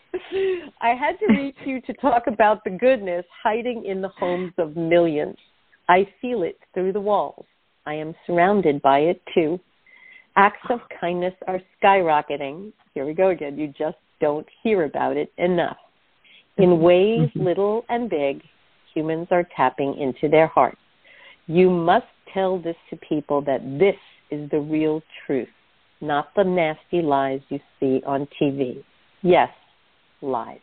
I 0.81 0.91
had 0.91 1.19
to 1.21 1.27
reach 1.29 1.57
you 1.65 1.81
to 1.83 1.93
talk 1.95 2.25
about 2.27 2.63
the 2.65 2.71
goodness 2.71 3.25
hiding 3.43 3.87
in 3.87 4.03
the 4.03 4.09
homes 4.09 4.53
of 4.59 4.77
millions. 4.77 5.37
I 5.89 6.07
feel 6.21 6.43
it 6.43 6.59
through 6.75 6.93
the 6.93 7.01
walls. 7.01 7.47
I 7.87 7.95
am 7.95 8.15
surrounded 8.27 8.83
by 8.83 9.01
it 9.01 9.23
too. 9.35 9.61
Acts 10.37 10.67
of 10.69 10.81
kindness 11.01 11.35
are 11.47 11.61
skyrocketing. 11.83 12.73
Here 12.95 13.07
we 13.07 13.15
go 13.15 13.29
again. 13.29 13.57
You 13.57 13.69
just 13.69 13.97
don't 14.21 14.47
hear 14.63 14.85
about 14.85 15.17
it 15.17 15.33
enough. 15.39 15.77
In 16.59 16.81
ways 16.81 17.21
mm-hmm. 17.21 17.43
little 17.43 17.85
and 17.89 18.11
big, 18.11 18.43
humans 18.95 19.29
are 19.31 19.47
tapping 19.57 19.97
into 19.99 20.29
their 20.29 20.47
hearts. 20.49 20.79
You 21.47 21.71
must 21.71 22.07
tell 22.33 22.59
this 22.59 22.77
to 22.91 22.97
people 22.97 23.43
that 23.43 23.61
this 23.79 23.97
is 24.31 24.51
the 24.51 24.61
real 24.61 25.03
truth, 25.27 25.49
not 26.01 26.29
the 26.37 26.45
nasty 26.45 27.03
lies 27.03 27.41
you 27.49 27.61
see 27.81 28.03
on 28.07 28.29
TV. 28.41 28.83
Yes, 29.23 29.51
lies. 30.23 30.59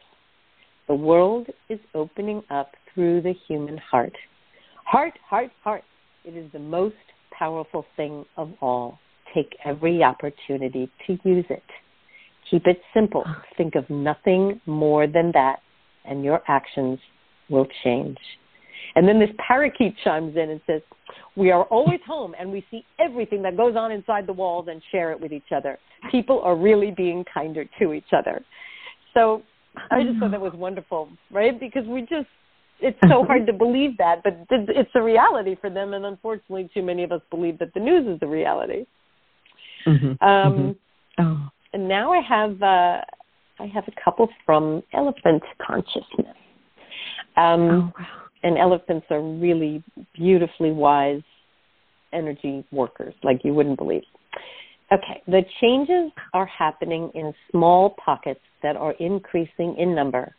The 0.88 0.96
world 0.96 1.48
is 1.70 1.80
opening 1.96 2.44
up 2.50 2.72
through 2.94 3.22
the 3.22 3.34
human 3.48 3.78
heart. 3.78 4.14
Heart, 4.86 5.14
heart, 5.28 5.52
heart. 5.64 5.84
It 6.26 6.36
is 6.36 6.52
the 6.52 6.60
most 6.60 6.96
powerful 7.32 7.86
thing 7.96 8.26
of 8.38 8.52
all. 8.62 9.00
Take 9.34 9.56
every 9.64 10.04
opportunity 10.04 10.92
to 11.08 11.18
use 11.24 11.46
it. 11.50 11.64
Keep 12.50 12.68
it 12.68 12.82
simple. 12.94 13.24
Think 13.58 13.76
of 13.76 13.90
nothing 13.90 14.60
more 14.66 15.08
than 15.08 15.32
that, 15.34 15.60
and 16.04 16.24
your 16.24 16.42
actions 16.48 17.00
will 17.50 17.68
change. 17.84 18.18
And 18.96 19.08
then 19.08 19.20
this 19.20 19.30
parakeet 19.48 19.96
chimes 20.04 20.36
in 20.36 20.50
and 20.50 20.62
says, 20.68 20.82
We 21.36 21.52
are 21.52 21.64
always 21.66 22.00
home 22.06 22.36
and 22.38 22.52
we 22.52 22.66
see 22.70 22.84
everything 23.00 23.42
that 23.44 23.56
goes 23.56 23.76
on 23.76 23.92
inside 23.92 24.28
the 24.28 24.34
walls 24.34 24.68
and 24.70 24.82
share 24.92 25.12
it 25.12 25.20
with 25.20 25.32
each 25.32 25.52
other. 25.56 25.78
People 26.12 26.42
are 26.42 26.56
really 26.56 26.92
being 26.92 27.24
kinder 27.34 27.66
to 27.80 27.94
each 27.94 28.12
other. 28.12 28.44
So 29.14 29.42
I 29.90 30.04
just 30.04 30.20
thought 30.20 30.32
that 30.32 30.42
was 30.42 30.54
wonderful, 30.54 31.10
right? 31.32 31.58
Because 31.58 31.86
we 31.88 32.02
just, 32.02 32.28
it's 32.82 32.98
so 33.08 33.24
hard 33.28 33.46
to 33.48 33.54
believe 33.54 33.98
that, 33.98 34.24
but 34.24 34.46
it's 34.50 34.92
a 34.94 35.02
reality 35.02 35.56
for 35.60 35.70
them. 35.70 35.94
And 35.94 36.06
unfortunately, 36.06 36.70
too 36.74 36.84
many 36.84 37.04
of 37.04 37.14
us 37.14 37.22
believe 37.30 37.60
that 37.60 37.74
the 37.74 37.80
news 37.80 38.08
is 38.08 38.20
the 38.20 38.28
reality. 38.28 38.86
Mm-hmm. 39.88 40.24
Um, 40.24 40.76
mm-hmm. 41.18 41.24
Oh. 41.24 41.50
And 41.74 41.88
now 41.88 42.12
I 42.12 42.20
have, 42.22 42.62
uh, 42.62 43.02
I 43.60 43.68
have 43.74 43.86
a 43.88 44.04
couple 44.04 44.28
from 44.46 44.84
Elephant 44.94 45.44
Consciousness. 45.66 46.36
Um, 47.38 47.62
oh, 47.62 47.94
wow 47.98 48.22
and 48.44 48.58
elephants 48.58 49.06
are 49.10 49.22
really 49.22 49.84
beautifully 50.14 50.72
wise 50.72 51.22
energy 52.14 52.66
workers, 52.72 53.14
like 53.24 53.42
you 53.44 53.54
wouldn't 53.54 53.78
believe. 53.78 54.04
Okay, 54.92 55.22
the 55.26 55.44
changes 55.62 56.12
are 56.34 56.46
happening 56.46 57.12
in 57.16 57.34
small 57.50 57.96
pockets 58.04 58.42
that 58.62 58.76
are 58.76 58.92
increasing 58.94 59.76
in 59.78 59.96
number, 59.96 60.36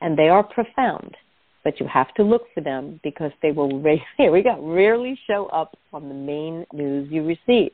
and 0.00 0.18
they 0.18 0.28
are 0.28 0.42
profound. 0.42 1.16
But 1.62 1.80
you 1.80 1.86
have 1.86 2.12
to 2.14 2.22
look 2.22 2.42
for 2.54 2.60
them 2.60 3.00
because 3.02 3.30
they 3.42 3.52
will, 3.52 3.80
ra- 3.82 3.96
here 4.16 4.32
we 4.32 4.42
go, 4.42 4.60
rarely 4.60 5.18
show 5.26 5.46
up 5.46 5.76
on 5.92 6.08
the 6.08 6.14
main 6.14 6.66
news 6.72 7.08
you 7.10 7.24
receive. 7.24 7.70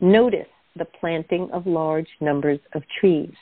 Notice 0.00 0.46
the 0.76 0.86
planting 0.98 1.50
of 1.52 1.66
large 1.66 2.08
numbers 2.20 2.58
of 2.74 2.82
trees, 3.00 3.32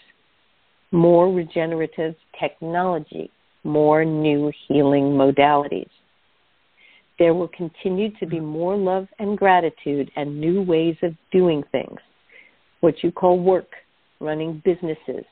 more 0.90 1.32
regenerative 1.32 2.14
technology 2.38 3.30
more 3.64 4.04
new 4.04 4.52
healing 4.68 5.12
modalities. 5.12 5.88
There 7.18 7.34
will 7.34 7.48
continue 7.48 8.10
to 8.18 8.26
be 8.26 8.40
more 8.40 8.76
love 8.76 9.06
and 9.18 9.38
gratitude 9.38 10.10
and 10.16 10.40
new 10.40 10.62
ways 10.62 10.96
of 11.02 11.14
doing 11.30 11.62
things, 11.70 11.98
what 12.80 13.02
you 13.02 13.12
call 13.12 13.38
work, 13.38 13.68
running 14.20 14.62
businesses, 14.64 15.24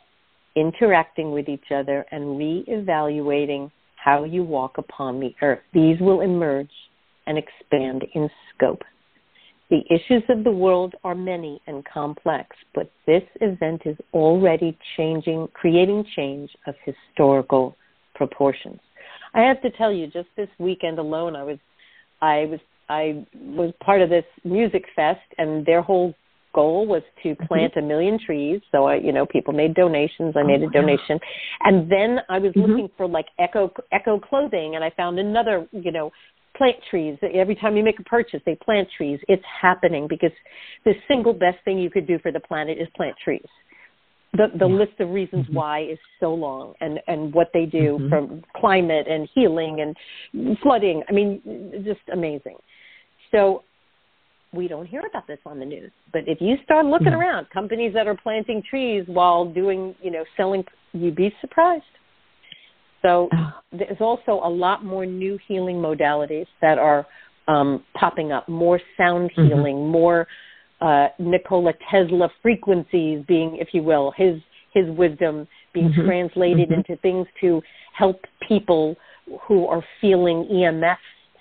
interacting 0.57 1.33
with 1.33 1.49
each 1.49 1.73
other, 1.75 2.05
and 2.13 2.37
re-evaluating 2.39 3.71
how 3.97 4.25
you 4.25 4.45
walk 4.45 4.79
upon 4.79 5.21
the 5.21 5.35
earth. 5.43 5.61
These 5.73 6.01
will 6.01 6.21
emerge 6.21 6.71
and 7.27 7.39
expand 7.39 8.05
in 8.15 8.29
scope. 8.55 8.83
The 9.71 9.83
issues 9.89 10.25
of 10.29 10.43
the 10.43 10.51
world 10.51 10.95
are 11.05 11.15
many 11.15 11.61
and 11.69 11.85
complex, 11.85 12.57
but 12.75 12.91
this 13.07 13.23
event 13.41 13.83
is 13.85 13.97
already 14.13 14.77
changing, 14.97 15.49
creating 15.55 16.05
change 16.17 16.51
of 16.67 16.75
historical 16.85 17.77
proportions. 18.21 18.79
I 19.33 19.41
have 19.41 19.63
to 19.63 19.71
tell 19.71 19.93
you, 19.93 20.07
just 20.07 20.29
this 20.37 20.49
weekend 20.59 20.99
alone, 20.99 21.35
I 21.35 21.45
was, 21.45 21.59
I 22.21 22.37
was, 22.45 22.61
I 22.89 23.25
was 23.35 23.73
part 23.83 24.03
of 24.03 24.11
this 24.11 24.25
music 24.45 24.85
fest, 24.95 25.21
and 25.39 25.65
their 25.65 25.81
whole 25.81 26.15
goal 26.53 26.87
was 26.87 27.03
to 27.23 27.31
mm-hmm. 27.31 27.47
plant 27.47 27.73
mm-hmm. 27.75 27.87
a 27.87 27.89
million 27.89 28.19
trees. 28.25 28.61
So 28.73 28.85
I, 28.85 28.97
you 28.97 29.13
know, 29.13 29.25
people 29.25 29.55
made 29.55 29.75
donations. 29.75 30.35
I 30.37 30.41
oh, 30.41 30.47
made 30.47 30.63
a 30.63 30.71
donation, 30.71 31.19
and 31.61 31.91
then 31.91 32.19
I 32.29 32.39
was 32.39 32.53
mm-hmm. 32.53 32.71
looking 32.71 32.91
for 32.97 33.09
like 33.09 33.27
eco 33.43 33.73
eco 33.93 34.21
clothing, 34.21 34.75
and 34.75 34.85
I 34.85 34.91
found 34.97 35.19
another, 35.19 35.67
you 35.73 35.93
know, 35.93 36.11
plant 36.57 36.77
trees. 36.91 37.17
Every 37.23 37.55
time 37.55 37.77
you 37.77 37.85
make 37.85 38.01
a 38.01 38.05
purchase, 38.05 38.43
they 38.45 38.57
plant 38.57 38.89
trees. 38.97 39.19
It's 39.29 39.49
happening 39.63 40.09
because 40.09 40.33
the 40.85 40.93
single 41.09 41.33
best 41.33 41.59
thing 41.65 41.79
you 41.79 41.91
could 41.91 42.07
do 42.07 42.19
for 42.19 42.33
the 42.33 42.41
planet 42.41 42.77
is 42.79 42.89
plant 42.97 43.17
trees. 43.25 43.49
The 44.33 44.47
the 44.59 44.69
yeah. 44.69 44.75
list 44.75 45.01
of 45.01 45.11
reasons 45.11 45.47
mm-hmm. 45.47 45.55
why 45.55 45.81
is 45.83 45.99
so 46.21 46.33
long, 46.33 46.75
and 46.81 47.01
and 47.09 47.35
what 47.35 47.49
they 47.53 47.67
do 47.67 47.99
mm-hmm. 47.99 48.09
from 48.09 48.43
climate 48.57 49.07
and 49.09 49.29
healing 49.35 49.81
and 49.81 50.59
flooding. 50.63 51.03
I 51.09 51.13
mean, 51.13 51.83
just 51.85 52.01
amazing. 52.13 52.57
So 53.33 53.65
we 54.53 54.69
don't 54.69 54.87
hear 54.87 55.03
about 55.09 55.27
this 55.27 55.39
on 55.47 55.59
the 55.59 55.65
news. 55.65 55.93
But 56.13 56.23
if 56.27 56.41
you 56.41 56.57
start 56.65 56.87
looking 56.87 57.09
mm-hmm. 57.09 57.17
around, 57.17 57.51
companies 57.51 57.93
that 57.95 58.07
are 58.07 58.17
planting 58.17 58.63
trees 58.69 59.05
while 59.07 59.45
doing, 59.45 59.95
you 60.03 60.11
know, 60.11 60.25
selling, 60.37 60.65
you'd 60.93 61.17
be 61.17 61.33
surprised. 61.41 61.85
So 63.03 63.29
there's 63.73 64.01
also 64.01 64.41
a 64.45 64.49
lot 64.51 64.85
more 64.85 65.07
new 65.07 65.39
healing 65.47 65.77
modalities 65.77 66.47
that 66.61 66.79
are 66.79 67.07
um, 67.49 67.85
popping 67.95 68.33
up, 68.33 68.49
more 68.49 68.81
sound 68.97 69.31
mm-hmm. 69.31 69.49
healing, 69.49 69.77
mm-hmm. 69.77 69.93
more 69.93 70.27
uh, 70.81 71.09
Nikola 71.19 71.73
Tesla 71.91 72.31
frequencies 72.43 73.25
being, 73.27 73.57
if 73.61 73.69
you 73.73 73.83
will, 73.83 74.13
his 74.17 74.41
his 74.73 74.89
wisdom 74.97 75.49
being 75.75 75.91
mm-hmm. 75.91 76.07
translated 76.07 76.69
mm-hmm. 76.69 76.81
into 76.81 76.97
things 77.03 77.27
to 77.41 77.61
help 77.93 78.25
people 78.47 78.97
who 79.47 79.67
are 79.67 79.83
feeling 80.01 80.49
EMF 80.53 80.97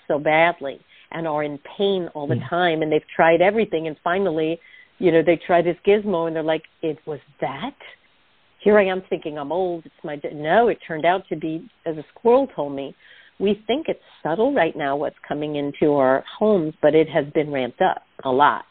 so 0.07 0.17
badly 0.17 0.79
and 1.11 1.27
are 1.27 1.43
in 1.43 1.59
pain 1.77 2.09
all 2.15 2.27
the 2.27 2.39
time 2.49 2.81
and 2.81 2.91
they've 2.91 3.01
tried 3.15 3.39
everything 3.39 3.87
and 3.87 3.95
finally, 4.03 4.59
you 4.97 5.11
know, 5.11 5.21
they 5.23 5.39
try 5.45 5.61
this 5.61 5.77
gizmo 5.85 6.25
and 6.27 6.35
they're 6.35 6.43
like, 6.43 6.63
It 6.81 6.97
was 7.05 7.19
that? 7.39 7.75
here 8.59 8.77
I 8.77 8.85
am 8.85 9.01
thinking 9.09 9.37
I'm 9.37 9.51
old. 9.51 9.85
It's 9.85 9.95
my 10.03 10.19
no. 10.33 10.67
It 10.67 10.79
turned 10.85 11.05
out 11.05 11.23
to 11.29 11.35
be, 11.35 11.69
as 11.85 11.97
a 11.97 12.05
squirrel 12.13 12.47
told 12.55 12.75
me, 12.75 12.95
we 13.39 13.63
think 13.67 13.87
it's 13.87 14.01
subtle 14.21 14.53
right 14.53 14.75
now 14.75 14.97
what's 14.97 15.15
coming 15.25 15.55
into 15.55 15.93
our 15.93 16.23
homes, 16.37 16.73
but 16.81 16.93
it 16.93 17.07
has 17.09 17.25
been 17.33 17.51
ramped 17.51 17.81
up 17.81 18.03
a 18.25 18.29
lot. 18.29 18.65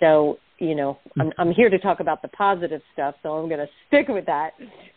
So 0.00 0.38
you 0.58 0.74
know, 0.74 0.98
I'm 1.18 1.32
I'm 1.38 1.52
here 1.52 1.70
to 1.70 1.78
talk 1.78 2.00
about 2.00 2.22
the 2.22 2.28
positive 2.28 2.82
stuff, 2.92 3.14
so 3.22 3.30
I'm 3.30 3.48
going 3.48 3.60
to 3.60 3.68
stick 3.88 4.08
with 4.08 4.26
that. 4.26 4.50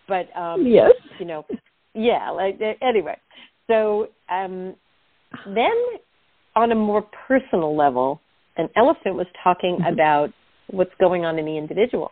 But 0.08 0.36
um, 0.38 0.66
yes, 0.66 0.92
you 1.20 1.26
know, 1.26 1.46
yeah. 1.94 2.30
Like 2.32 2.60
anyway, 2.82 3.18
so 3.68 4.08
um, 4.30 4.76
then 5.46 5.72
on 6.56 6.72
a 6.72 6.76
more 6.76 7.08
personal 7.28 7.76
level, 7.76 8.20
an 8.58 8.70
elephant 8.76 9.16
was 9.16 9.28
talking 9.44 9.78
mm-hmm. 9.80 9.94
about 9.94 10.30
what's 10.68 10.94
going 11.00 11.26
on 11.26 11.40
in 11.40 11.46
the 11.46 11.58
individual 11.58 12.12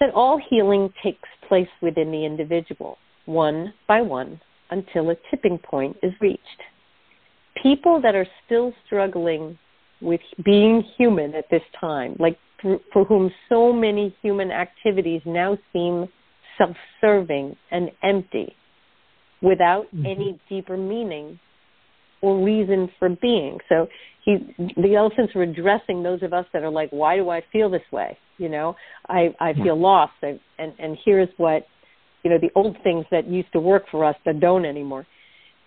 that 0.00 0.10
all 0.14 0.40
healing 0.50 0.92
takes 1.02 1.28
place 1.48 1.68
within 1.82 2.10
the 2.10 2.24
individual, 2.24 2.98
one 3.26 3.72
by 3.86 4.00
one, 4.00 4.40
until 4.70 5.10
a 5.10 5.14
tipping 5.30 5.58
point 5.58 5.96
is 6.02 6.12
reached. 6.20 6.42
People 7.62 8.00
that 8.02 8.14
are 8.14 8.26
still 8.46 8.72
struggling 8.86 9.58
with 10.00 10.20
being 10.44 10.84
human 10.96 11.34
at 11.34 11.44
this 11.50 11.62
time, 11.80 12.16
like 12.18 12.38
for, 12.60 12.78
for 12.92 13.04
whom 13.04 13.30
so 13.48 13.72
many 13.72 14.14
human 14.22 14.50
activities 14.50 15.22
now 15.24 15.58
seem 15.72 16.08
self 16.56 16.76
serving 17.00 17.56
and 17.70 17.90
empty 18.02 18.54
without 19.42 19.86
mm-hmm. 19.86 20.06
any 20.06 20.40
deeper 20.48 20.76
meaning 20.76 21.38
or 22.20 22.42
reason 22.44 22.90
for 22.98 23.08
being. 23.08 23.58
So 23.68 23.86
he, 24.24 24.38
the 24.76 24.96
elephants 24.96 25.34
were 25.34 25.44
addressing 25.44 26.02
those 26.02 26.22
of 26.22 26.32
us 26.32 26.44
that 26.52 26.62
are 26.62 26.70
like, 26.70 26.90
why 26.90 27.16
do 27.16 27.30
I 27.30 27.42
feel 27.52 27.70
this 27.70 27.82
way? 27.92 28.18
You 28.38 28.48
know, 28.48 28.76
I 29.08 29.34
I 29.40 29.52
feel 29.52 29.78
lost, 29.78 30.12
I, 30.22 30.38
and 30.58 30.72
and 30.78 30.96
here's 31.04 31.28
what, 31.38 31.66
you 32.22 32.30
know, 32.30 32.38
the 32.40 32.50
old 32.54 32.76
things 32.84 33.04
that 33.10 33.26
used 33.26 33.52
to 33.52 33.60
work 33.60 33.84
for 33.90 34.04
us 34.04 34.14
that 34.26 34.38
don't 34.38 34.64
anymore. 34.64 35.06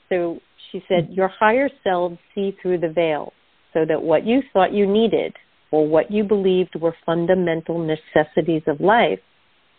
So 0.07 0.39
she 0.71 0.83
said, 0.87 1.09
your 1.11 1.27
higher 1.27 1.69
selves 1.83 2.17
see 2.33 2.55
through 2.61 2.79
the 2.79 2.89
veil, 2.89 3.33
so 3.73 3.85
that 3.85 4.01
what 4.01 4.25
you 4.25 4.41
thought 4.51 4.73
you 4.73 4.85
needed 4.85 5.33
or 5.71 5.87
what 5.87 6.11
you 6.11 6.23
believed 6.23 6.75
were 6.75 6.95
fundamental 7.05 7.79
necessities 7.79 8.63
of 8.67 8.79
life 8.81 9.19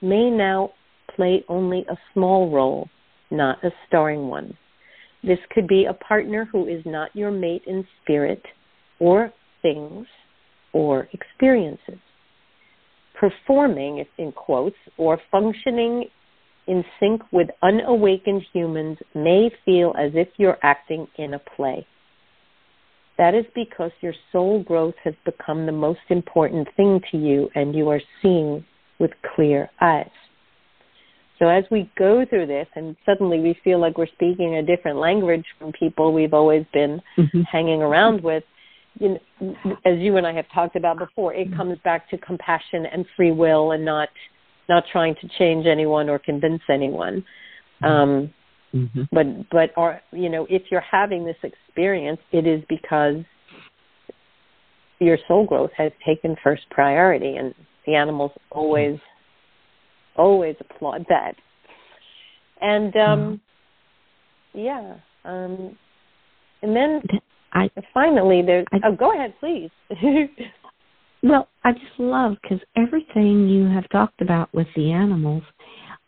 may 0.01 0.31
now 0.31 0.71
play 1.15 1.45
only 1.49 1.85
a 1.91 1.97
small 2.13 2.51
role, 2.51 2.89
not 3.31 3.63
a 3.65 3.71
starring 3.87 4.29
one. 4.29 4.57
This 5.23 5.39
could 5.51 5.69
be 5.69 5.85
a 5.85 5.95
partner 5.95 6.49
who 6.51 6.67
is 6.67 6.83
not 6.85 7.15
your 7.15 7.31
mate 7.31 7.63
in 7.67 7.87
spirit, 8.03 8.43
or 8.99 9.33
things, 9.61 10.07
or 10.73 11.09
experiences. 11.13 11.99
Performing, 13.19 14.05
in 14.19 14.33
quotes, 14.33 14.77
or 14.97 15.21
functioning 15.31 16.07
in 16.67 16.85
sync 16.99 17.23
with 17.33 17.49
unawakened 17.63 18.43
humans 18.53 18.99
may 19.15 19.51
feel 19.65 19.95
as 19.99 20.13
if 20.15 20.29
you're 20.39 20.59
acting 20.63 21.07
in 21.17 21.35
a 21.35 21.39
play. 21.39 21.87
That 23.19 23.35
is 23.35 23.45
because 23.55 23.91
your 24.01 24.15
soul 24.31 24.63
growth 24.63 24.95
has 25.05 25.15
become 25.25 25.67
the 25.67 25.73
most 25.73 26.01
important 26.09 26.69
thing 26.77 27.01
to 27.11 27.19
you 27.19 27.51
and 27.55 27.75
you 27.75 27.89
are 27.89 28.01
seeing 28.21 28.65
with 28.99 29.11
clear 29.35 29.71
eyes. 29.81 30.11
So 31.39 31.49
as 31.49 31.65
we 31.71 31.91
go 31.99 32.25
through 32.25 32.47
this 32.47 32.69
and 32.77 32.97
suddenly 33.05 33.41
we 33.41 33.59
feel 33.65 33.81
like 33.81 33.99
we're 33.99 34.07
speaking 34.07 34.57
a 34.57 34.63
different 34.63 34.99
language 34.99 35.45
from 35.59 35.73
people 35.73 36.13
we've 36.13 36.35
always 36.35 36.65
been 36.73 37.03
mm-hmm. 37.19 37.41
hanging 37.43 37.83
around 37.83 38.23
with, 38.23 38.45
you 39.01 39.19
know, 39.41 39.77
as 39.85 39.99
you 39.99 40.17
and 40.19 40.27
I 40.27 40.33
have 40.35 40.47
talked 40.55 40.77
about 40.77 40.99
before, 40.99 41.35
it 41.35 41.55
comes 41.57 41.79
back 41.83 42.09
to 42.11 42.19
compassion 42.19 42.87
and 42.87 43.05
free 43.17 43.33
will 43.33 43.73
and 43.73 43.85
not 43.85 44.09
not 44.69 44.85
trying 44.93 45.17
to 45.17 45.29
change 45.39 45.67
anyone 45.67 46.09
or 46.09 46.19
convince 46.19 46.63
anyone. 46.71 47.25
Um, 47.83 48.33
mm-hmm. 48.75 49.03
But 49.13 49.51
but 49.51 49.71
are 49.77 50.01
you 50.13 50.29
know 50.29 50.47
if 50.49 50.63
you're 50.71 50.81
having 50.81 51.25
this 51.25 51.37
experience, 51.43 52.21
it 52.33 52.47
is 52.47 52.63
because 52.69 53.17
your 54.99 55.19
soul 55.29 55.47
growth 55.47 55.71
has 55.77 55.93
taken 56.07 56.37
first 56.43 56.63
priority, 56.71 57.37
and 57.37 57.55
the 57.87 57.95
animals 57.95 58.33
always 58.51 58.99
always 60.17 60.57
applaud 60.61 61.07
that. 61.09 61.35
And 62.61 62.95
um, 62.97 63.41
mm-hmm. 64.55 64.59
yeah, 64.61 64.95
um, 65.25 65.77
and 66.63 66.77
then 66.77 67.03
I 67.53 67.71
finally 67.93 68.43
there's. 68.43 68.67
I, 68.73 68.79
oh, 68.87 68.97
go 68.97 69.13
ahead, 69.13 69.35
please. 69.41 69.71
well, 71.23 71.49
I 71.65 71.73
just 71.73 71.99
love 71.99 72.37
because 72.43 72.61
everything 72.77 73.49
you 73.49 73.67
have 73.67 73.89
talked 73.91 74.21
about 74.21 74.53
with 74.55 74.69
the 74.77 74.93
animals, 74.93 75.43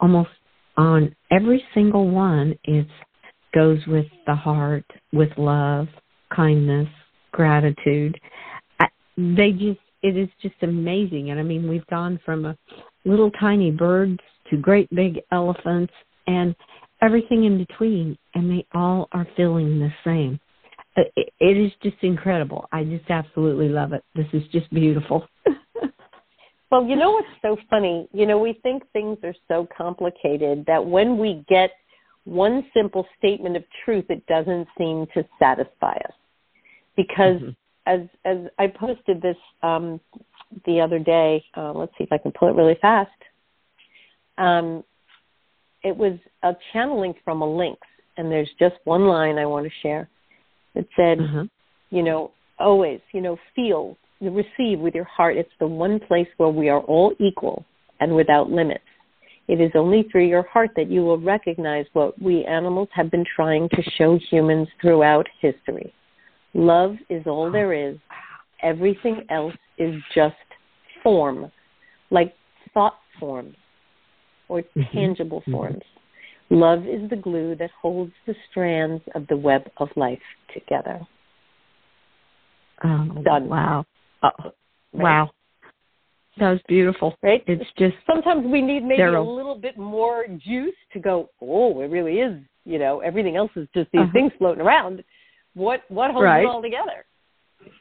almost 0.00 0.31
on 0.76 1.14
every 1.30 1.62
single 1.74 2.08
one, 2.08 2.58
it 2.64 2.87
goes 3.54 3.78
with 3.87 4.06
the 4.26 4.34
heart, 4.34 4.84
with 5.12 5.30
love, 5.37 5.87
kindness, 6.34 6.88
gratitude. 7.32 8.18
I, 8.80 8.87
they 9.16 9.52
just 9.52 9.80
it 10.02 10.18
is 10.18 10.28
just 10.42 10.56
amazing, 10.62 11.30
and 11.30 11.40
I 11.40 11.42
mean 11.42 11.68
we've 11.68 11.87
gone 11.87 12.20
from 12.24 12.44
a 12.44 12.56
little 13.04 13.30
tiny 13.32 13.70
birds 13.70 14.20
to 14.50 14.56
great 14.56 14.88
big 14.94 15.20
elephants 15.32 15.92
and 16.26 16.54
everything 17.00 17.44
in 17.44 17.58
between, 17.58 18.18
and 18.34 18.50
they 18.50 18.66
all 18.74 19.08
are 19.12 19.26
feeling 19.37 19.78
the 19.78 19.92
same. 20.04 20.38
It, 20.96 21.32
it 21.40 21.56
is 21.56 21.72
just 21.82 21.96
incredible. 22.02 22.68
I 22.72 22.84
just 22.84 23.10
absolutely 23.10 23.68
love 23.68 23.92
it. 23.92 24.04
This 24.14 24.26
is 24.32 24.42
just 24.52 24.70
beautiful. 24.70 25.26
well, 26.74 26.88
you 26.88 26.96
know 26.96 27.12
what's 27.12 27.26
so 27.40 27.56
funny? 27.70 28.08
You 28.12 28.26
know, 28.26 28.38
we 28.38 28.58
think 28.62 28.82
things 28.92 29.18
are 29.22 29.34
so 29.48 29.68
complicated 29.76 30.64
that 30.66 30.84
when 30.84 31.18
we 31.18 31.44
get 31.48 31.70
one 32.24 32.64
simple 32.74 33.06
statement 33.18 33.56
of 33.56 33.64
truth, 33.84 34.06
it 34.08 34.26
doesn't 34.26 34.66
seem 34.76 35.06
to 35.14 35.24
satisfy 35.38 35.92
us. 35.92 36.14
Because 36.96 37.40
mm-hmm. 37.40 37.50
as 37.87 38.00
as 38.24 38.38
I 38.58 38.66
posted 38.68 39.20
this 39.20 39.37
um, 39.62 40.00
the 40.66 40.80
other 40.80 40.98
day. 40.98 41.44
Uh, 41.56 41.72
let's 41.72 41.92
see 41.98 42.04
if 42.04 42.12
I 42.12 42.18
can 42.18 42.32
pull 42.32 42.48
it 42.48 42.54
really 42.54 42.78
fast. 42.80 43.10
Um, 44.38 44.84
it 45.82 45.96
was 45.96 46.18
a 46.42 46.52
channeling 46.72 47.14
from 47.24 47.42
a 47.42 47.56
lynx, 47.56 47.80
and 48.16 48.30
there's 48.30 48.50
just 48.58 48.74
one 48.84 49.06
line 49.06 49.38
I 49.38 49.46
want 49.46 49.66
to 49.66 49.72
share. 49.82 50.08
It 50.74 50.88
said, 50.96 51.20
uh-huh. 51.20 51.44
you 51.90 52.02
know, 52.02 52.32
always, 52.58 53.00
you 53.12 53.20
know, 53.20 53.37
feel, 53.54 53.96
receive 54.20 54.79
with 54.81 54.94
your 54.94 55.05
heart. 55.05 55.37
It's 55.37 55.50
the 55.61 55.66
one 55.66 56.00
place 56.00 56.29
where 56.37 56.48
we 56.48 56.68
are 56.68 56.81
all 56.81 57.14
equal 57.18 57.64
and 58.00 58.14
without 58.14 58.50
limits. 58.50 58.85
It 59.46 59.61
is 59.61 59.72
only 59.74 60.05
through 60.11 60.27
your 60.27 60.44
heart 60.44 60.70
that 60.77 60.90
you 60.90 61.03
will 61.05 61.18
recognize 61.18 61.87
what 61.92 62.20
we 62.20 62.44
animals 62.46 62.88
have 62.94 63.11
been 63.11 63.24
trying 63.37 63.68
to 63.70 63.83
show 63.98 64.18
humans 64.31 64.68
throughout 64.81 65.27
history. 65.40 65.92
Love 66.55 66.96
is 67.11 67.27
all 67.27 67.50
there 67.50 67.72
is, 67.72 67.98
everything 68.62 69.27
else 69.31 69.55
is 69.77 70.00
just 70.14 70.35
form, 71.03 71.50
like 72.11 72.35
thought 72.72 72.96
forms 73.20 73.57
or 74.48 74.62
Mm-hmm. 74.62 74.96
tangible 74.96 75.42
Mhm. 75.42 75.53
forms. 75.53 75.83
Love 76.50 76.87
is 76.87 77.09
the 77.11 77.16
glue 77.16 77.55
that 77.57 77.70
holds 77.72 78.12
the 78.27 78.35
strands 78.48 79.03
of 79.14 79.27
the 79.27 79.37
web 79.37 79.70
of 79.79 79.88
life 79.96 80.22
together. 80.53 81.00
Oh, 82.83 83.05
Done. 83.22 83.48
wow. 83.48 83.85
Oh, 84.24 84.30
Right? 84.92 85.02
wow. 85.02 85.30
That 86.38 86.50
was 86.50 86.60
beautiful. 86.66 87.16
Right? 87.22 87.44
It's 87.46 87.64
just 87.78 87.94
Sometimes 88.06 88.46
we 88.46 88.60
need 88.60 88.82
maybe 88.82 88.96
There 88.98 89.14
a 89.14 89.22
little 89.22 89.54
bit 89.54 89.78
more 89.78 90.26
juice 90.38 90.74
to 90.92 90.98
go, 90.98 91.30
oh, 91.40 91.80
it 91.80 91.90
really 91.90 92.20
is, 92.20 92.40
you 92.64 92.78
know, 92.78 93.00
everything 93.00 93.37
else 93.37 93.52
is 93.56 93.68
just 93.74 93.90
these 93.92 94.02
Uh-huh. 94.02 94.12
things 94.12 94.32
floating 94.38 94.60
around. 94.62 95.04
What 95.54 95.82
what 95.88 96.10
holds 96.10 96.24
Right. 96.24 96.44
it 96.44 96.46
all 96.48 96.62
together? 96.62 97.04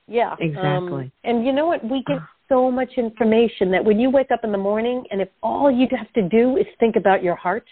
Yeah. 0.08 0.34
um, 0.34 0.40
Exactly. 0.40 1.12
and 1.24 1.46
you 1.46 1.52
know 1.52 1.66
what? 1.66 1.84
We 1.84 2.04
get 2.04 2.20
so 2.50 2.70
much 2.70 2.98
information 2.98 3.72
that 3.72 3.84
when 3.84 4.00
you 4.00 4.10
wake 4.12 4.32
up 4.32 4.44
in 4.44 4.52
the 4.52 4.58
morning 4.58 5.06
and 5.12 5.22
if 5.22 5.30
all 5.42 5.72
you 5.72 5.88
have 5.92 6.12
to 6.14 6.22
do 6.30 6.58
is 6.58 6.68
think 6.80 6.96
about 6.96 7.24
your 7.24 7.36
heart, 7.36 7.66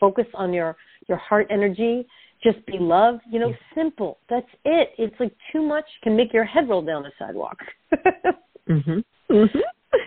focus 0.00 0.26
on 0.34 0.52
your 0.52 0.76
your 1.08 1.18
heart 1.18 1.46
energy, 1.50 2.06
just 2.42 2.64
be 2.66 2.78
love, 2.78 3.20
you 3.30 3.38
know, 3.38 3.48
Yeah. 3.48 3.56
simple. 3.74 4.18
That's 4.28 4.48
it. 4.64 4.94
It's 4.98 5.18
like 5.20 5.32
too 5.52 5.62
much 5.62 5.86
can 6.02 6.16
make 6.16 6.32
your 6.32 6.44
head 6.44 6.68
roll 6.68 6.82
down 6.82 7.02
the 7.04 7.12
sidewalk. 7.18 7.58
mhm. 8.68 9.04
Mhm. 9.30 9.62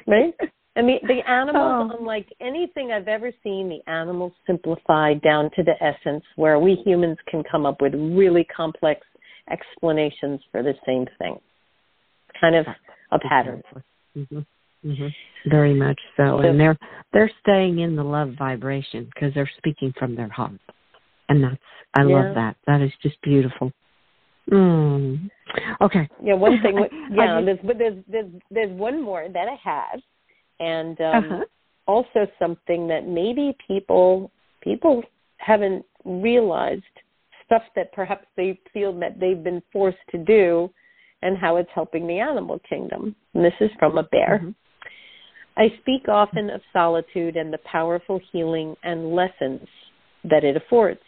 right? 0.07 0.33
And 0.75 0.89
the 0.89 0.99
the 1.03 1.29
animals, 1.29 1.91
Oh. 1.91 1.97
unlike 1.97 2.27
anything 2.41 2.91
I've 2.91 3.07
ever 3.07 3.31
seen, 3.43 3.69
the 3.69 3.81
animals 3.87 4.33
simplify 4.45 5.13
down 5.13 5.49
to 5.51 5.63
the 5.63 5.81
essence, 5.81 6.23
where 6.35 6.59
we 6.59 6.75
humans 6.75 7.17
can 7.27 7.43
come 7.43 7.65
up 7.65 7.81
with 7.81 7.93
really 7.95 8.43
complex 8.45 9.05
explanations 9.49 10.41
for 10.51 10.63
the 10.63 10.75
same 10.85 11.07
thing. 11.17 11.39
Kind 12.39 12.55
of 12.55 12.67
a 13.11 13.19
pattern. 13.19 13.63
hmm 14.13 14.39
hmm 14.83 15.07
Very 15.45 15.73
much 15.73 15.99
so, 16.17 16.39
and 16.39 16.59
they're 16.59 16.77
they're 17.13 17.31
staying 17.39 17.79
in 17.79 17.95
the 17.95 18.03
love 18.03 18.33
vibration 18.37 19.05
because 19.05 19.33
they're 19.33 19.49
speaking 19.57 19.93
from 19.97 20.15
their 20.15 20.27
heart, 20.29 20.59
and 21.29 21.43
that's 21.43 21.57
I 21.93 22.03
Yeah. 22.03 22.15
love 22.15 22.35
that. 22.35 22.55
That 22.67 22.81
is 22.81 22.91
just 23.01 23.19
beautiful. 23.21 23.71
Mm. 24.51 25.29
Okay. 25.81 26.07
Yeah, 26.21 26.35
one 26.35 26.61
thing. 26.61 26.77
Yeah, 27.11 27.41
there's 27.41 27.59
but 27.63 27.77
there's 27.77 28.03
there's 28.07 28.31
there's 28.51 28.71
one 28.71 29.01
more 29.01 29.27
that 29.29 29.47
I 29.47 29.55
have, 29.55 30.01
and 30.59 30.99
um, 31.01 31.31
Uh-huh. 31.31 31.45
also 31.87 32.27
something 32.39 32.87
that 32.87 33.07
maybe 33.07 33.55
people 33.67 34.31
people 34.61 35.03
haven't 35.37 35.85
realized 36.03 36.83
stuff 37.45 37.63
that 37.75 37.91
perhaps 37.93 38.25
they 38.35 38.59
feel 38.73 38.91
that 38.99 39.19
they've 39.19 39.43
been 39.43 39.61
forced 39.71 40.05
to 40.11 40.17
do 40.17 40.69
and 41.21 41.37
how 41.37 41.55
it's 41.57 41.69
helping 41.73 42.07
the 42.07 42.19
animal 42.19 42.59
kingdom. 42.67 43.15
And 43.33 43.43
this 43.45 43.53
is 43.59 43.71
from 43.79 43.97
a 43.97 44.03
bear. 44.03 44.39
Mhm. 44.43 44.55
I 45.57 45.69
speak 45.81 46.07
often 46.09 46.49
of 46.49 46.61
solitude 46.73 47.37
and 47.37 47.51
the 47.53 47.59
powerful 47.59 48.19
healing 48.31 48.75
and 48.83 49.15
lessons 49.15 49.67
that 50.25 50.43
it 50.43 50.57
affords. 50.57 51.01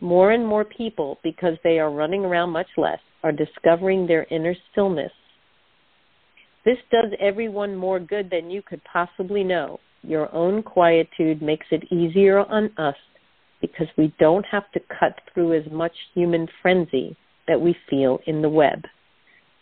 More 0.00 0.30
and 0.30 0.46
more 0.46 0.64
people, 0.64 1.18
because 1.22 1.54
they 1.64 1.78
are 1.78 1.90
running 1.90 2.24
around 2.24 2.50
much 2.50 2.68
less, 2.76 3.00
are 3.22 3.32
discovering 3.32 4.06
their 4.06 4.26
inner 4.30 4.54
stillness. 4.70 5.12
This 6.64 6.78
does 6.90 7.12
everyone 7.20 7.74
more 7.74 7.98
good 7.98 8.30
than 8.30 8.50
you 8.50 8.62
could 8.62 8.82
possibly 8.84 9.42
know. 9.42 9.80
Your 10.02 10.32
own 10.34 10.62
quietude 10.62 11.42
makes 11.42 11.66
it 11.70 11.92
easier 11.92 12.38
on 12.40 12.70
us 12.78 12.94
because 13.60 13.88
we 13.96 14.14
don't 14.20 14.46
have 14.46 14.70
to 14.72 14.80
cut 15.00 15.18
through 15.32 15.54
as 15.54 15.64
much 15.72 15.92
human 16.14 16.46
frenzy 16.62 17.16
that 17.48 17.60
we 17.60 17.74
feel 17.90 18.20
in 18.26 18.42
the 18.42 18.48
web. 18.48 18.84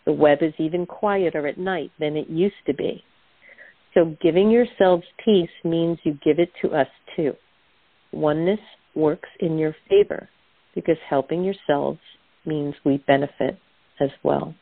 The 0.05 0.13
web 0.13 0.39
is 0.41 0.53
even 0.59 0.85
quieter 0.85 1.47
at 1.47 1.57
night 1.57 1.91
than 1.99 2.15
it 2.15 2.29
used 2.29 2.55
to 2.67 2.73
be. 2.73 3.03
So 3.93 4.15
giving 4.21 4.51
yourselves 4.51 5.03
peace 5.23 5.49
means 5.63 5.97
you 6.03 6.19
give 6.23 6.39
it 6.39 6.51
to 6.61 6.75
us 6.75 6.87
too. 7.15 7.33
Oneness 8.11 8.59
works 8.97 9.29
in 9.39 9.57
your 9.57 9.75
favor 9.89 10.27
because 10.75 10.97
helping 11.09 11.43
yourselves 11.43 11.99
means 12.45 12.75
we 12.83 12.97
benefit 13.07 13.57
as 13.99 14.09
well. 14.23 14.53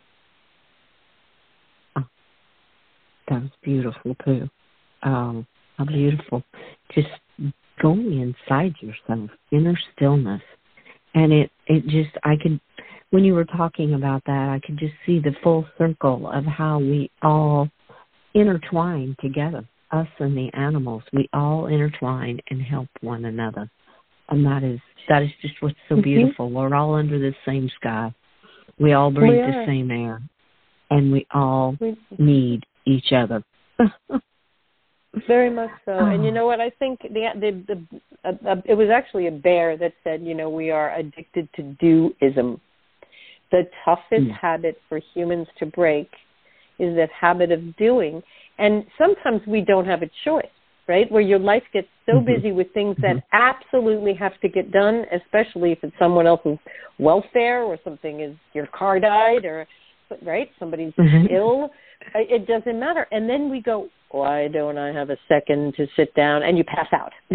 That 3.27 3.41
was 3.41 3.51
beautiful 3.63 4.15
too. 4.23 4.49
Um, 5.03 5.47
how 5.77 5.85
beautiful. 5.85 6.43
Just 6.93 7.07
going 7.81 8.21
inside 8.21 8.75
yourself, 8.81 9.29
inner 9.51 9.77
stillness. 9.93 10.41
And 11.13 11.31
it, 11.33 11.51
it 11.67 11.83
just, 11.83 12.15
I 12.23 12.35
could, 12.41 12.59
when 13.09 13.23
you 13.23 13.33
were 13.33 13.45
talking 13.45 13.93
about 13.93 14.23
that, 14.25 14.49
I 14.49 14.59
could 14.65 14.77
just 14.77 14.93
see 15.05 15.19
the 15.19 15.35
full 15.43 15.65
circle 15.77 16.29
of 16.31 16.45
how 16.45 16.79
we 16.79 17.09
all 17.21 17.69
intertwine 18.33 19.15
together. 19.21 19.67
Us 19.91 20.07
and 20.19 20.35
the 20.35 20.49
animals, 20.53 21.03
we 21.13 21.29
all 21.31 21.67
intertwine 21.67 22.39
and 22.49 22.61
help 22.61 22.89
one 23.01 23.25
another. 23.25 23.69
And 24.29 24.45
that 24.45 24.63
is, 24.63 24.79
that 25.07 25.23
is 25.23 25.31
just 25.41 25.61
what's 25.61 25.75
so 25.87 25.95
Mhm. 25.95 26.03
beautiful. 26.03 26.49
We're 26.49 26.73
all 26.75 26.95
under 26.95 27.19
the 27.19 27.33
same 27.45 27.69
sky. 27.69 28.13
We 28.79 28.93
all 28.93 29.11
breathe 29.11 29.45
We 29.45 29.51
the 29.51 29.65
same 29.65 29.91
air. 29.91 30.21
And 30.89 31.11
we 31.11 31.25
all 31.33 31.77
We, 31.79 31.95
need 32.17 32.65
each 32.85 33.11
other. 33.11 33.43
Very 35.27 35.49
much 35.49 35.71
so. 35.85 36.05
And 36.05 36.23
you 36.23 36.31
Oh. 36.31 36.33
know 36.33 36.45
what? 36.45 36.59
I 36.59 36.69
think 36.71 37.01
the 37.01 37.31
the, 37.35 37.51
the 37.67 38.01
uh, 38.25 38.33
uh, 38.49 38.61
it 38.65 38.73
was 38.73 38.89
actually 38.89 39.27
a 39.27 39.31
bear 39.31 39.77
that 39.77 39.93
said, 40.03 40.21
you 40.21 40.33
know, 40.33 40.49
we 40.49 40.71
are 40.71 40.93
addicted 40.93 41.47
to 41.53 41.61
doism. 41.81 42.59
The 43.51 43.69
toughest 43.85 44.27
Mm. 44.27 44.31
habit 44.31 44.81
for 44.89 44.97
humans 44.97 45.47
to 45.59 45.65
break 45.65 46.09
is 46.79 46.95
that 46.95 47.09
habit 47.11 47.51
of 47.51 47.75
doing. 47.77 48.21
And 48.57 48.85
sometimes 48.97 49.45
we 49.47 49.61
don't 49.61 49.85
have 49.85 50.01
a 50.01 50.09
choice, 50.23 50.45
right? 50.87 51.11
Where 51.11 51.21
your 51.21 51.39
life 51.39 51.63
gets 51.73 51.87
so 52.05 52.21
Mhm. 52.21 52.25
busy 52.25 52.51
with 52.51 52.71
things 52.73 52.95
that 53.01 53.15
Mhm. 53.17 53.23
absolutely 53.31 54.13
have 54.13 54.39
to 54.41 54.47
get 54.47 54.71
done, 54.71 55.05
especially 55.11 55.71
if 55.71 55.83
it's 55.83 55.97
someone 55.97 56.27
else's 56.27 56.59
welfare 56.99 57.63
or 57.63 57.77
something 57.83 58.21
is 58.21 58.35
your 58.53 58.67
car 58.67 58.99
died 58.99 59.45
or 59.45 59.67
right 60.21 60.51
somebody's 60.59 60.93
Mhm. 60.93 61.27
ill 61.31 61.71
it 62.13 62.45
doesn't 62.45 62.79
matter 62.79 63.07
and 63.11 63.27
then 63.29 63.49
we 63.49 63.59
go 63.59 63.89
why 64.15 64.47
don't 64.47 64.77
i 64.77 64.93
have 64.93 65.09
a 65.09 65.17
second 65.27 65.73
to 65.75 65.85
sit 65.95 66.13
down 66.15 66.41
and 66.43 66.57
you 66.57 66.63
pass 66.63 66.87
out 66.93 67.11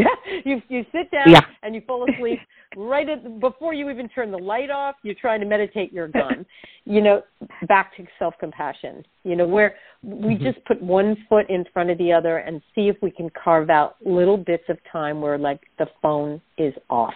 you 0.45 0.63
you 0.69 0.85
sit 0.93 1.11
down 1.11 1.29
Yeah. 1.29 1.41
and 1.63 1.75
you 1.75 1.83
fall 1.87 2.09
asleep 2.11 2.39
right 2.75 3.07
at 3.09 3.39
before 3.41 3.75
you 3.75 3.91
even 3.91 4.09
turn 4.09 4.31
the 4.31 4.39
light 4.39 4.71
off 4.71 4.95
you're 5.03 5.15
trying 5.15 5.41
to 5.41 5.47
meditate 5.47 5.93
you're 5.93 6.09
gone 6.09 6.47
you 6.87 7.03
know 7.03 7.23
back 7.69 7.95
to 7.97 8.07
self 8.19 8.35
compassion 8.41 9.05
you 9.25 9.37
know 9.37 9.47
where 9.47 9.75
we 10.03 10.37
Mhm. 10.37 10.43
just 10.43 10.65
put 10.65 10.81
one 10.81 11.17
foot 11.29 11.49
in 11.51 11.65
front 11.73 11.91
of 11.91 11.99
the 11.99 12.11
other 12.13 12.39
and 12.39 12.63
see 12.75 12.89
if 12.89 12.97
we 13.03 13.11
can 13.11 13.29
carve 13.31 13.69
out 13.69 13.97
little 14.05 14.39
bits 14.39 14.65
of 14.71 14.79
time 14.91 15.21
where 15.21 15.37
like 15.37 15.61
the 15.79 15.87
phone 16.01 16.41
is 16.57 16.75
off 16.89 17.15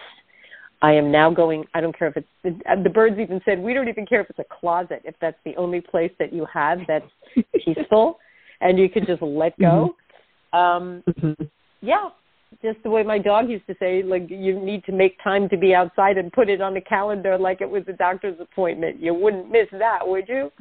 I 0.81 0.91
am 0.91 1.09
now 1.09 1.31
going. 1.31 1.63
I 1.73 1.81
don't 1.81 1.97
care 1.97 2.09
if 2.09 2.17
it's 2.17 2.27
the, 2.43 2.51
the 2.83 2.89
birds 2.89 3.17
even 3.17 3.41
said 3.45 3.59
we 3.59 3.73
don't 3.73 3.87
even 3.87 4.05
care 4.05 4.21
if 4.21 4.29
it's 4.29 4.37
a 4.39 4.45
closet 4.59 5.01
if 5.03 5.15
that's 5.19 5.37
the 5.43 5.55
only 5.55 5.81
place 5.81 6.11
that 6.19 6.31
you 6.31 6.45
have 6.53 6.79
that's 6.87 7.09
peaceful 7.65 8.19
and 8.61 8.77
you 8.77 8.89
can 8.89 9.05
just 9.05 9.21
let 9.21 9.57
go. 9.59 9.95
Um, 10.53 11.03
Mhm. 11.07 11.49
yeah, 11.81 12.09
just 12.61 12.81
the 12.83 12.89
way 12.89 13.03
my 13.03 13.17
dog 13.17 13.49
used 13.49 13.67
to 13.67 13.75
say, 13.79 14.03
like 14.03 14.29
you 14.29 14.59
need 14.59 14.83
to 14.85 14.91
make 14.91 15.21
time 15.21 15.49
to 15.49 15.57
be 15.57 15.75
outside 15.75 16.17
and 16.17 16.31
put 16.31 16.49
it 16.49 16.61
on 16.61 16.73
the 16.73 16.81
calendar 16.81 17.37
like 17.37 17.61
it 17.61 17.69
was 17.69 17.83
a 17.87 17.93
doctor's 17.93 18.39
appointment. 18.39 18.99
You 18.99 19.13
wouldn't 19.13 19.51
miss 19.51 19.67
that, 19.71 20.07
would 20.07 20.27
you? 20.27 20.51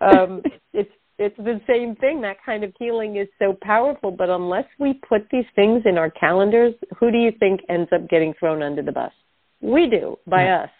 Um, 0.00 0.42
it's 0.72 0.90
it's 1.18 1.36
the 1.36 1.60
same 1.66 1.96
thing. 1.96 2.20
That 2.20 2.36
kind 2.44 2.62
of 2.62 2.72
healing 2.78 3.16
is 3.16 3.28
so 3.38 3.56
powerful, 3.60 4.12
but 4.12 4.30
unless 4.30 4.66
we 4.78 4.94
put 4.94 5.28
these 5.30 5.46
things 5.56 5.82
in 5.84 5.98
our 5.98 6.10
calendars, 6.10 6.74
who 6.98 7.10
do 7.10 7.18
you 7.18 7.32
think 7.40 7.60
ends 7.68 7.90
up 7.92 8.08
getting 8.08 8.34
thrown 8.34 8.62
under 8.62 8.82
the 8.82 8.92
bus? 8.92 9.12
We 9.60 9.88
do 9.88 10.16
by 10.28 10.44
Yeah. 10.44 10.62
us. 10.62 10.70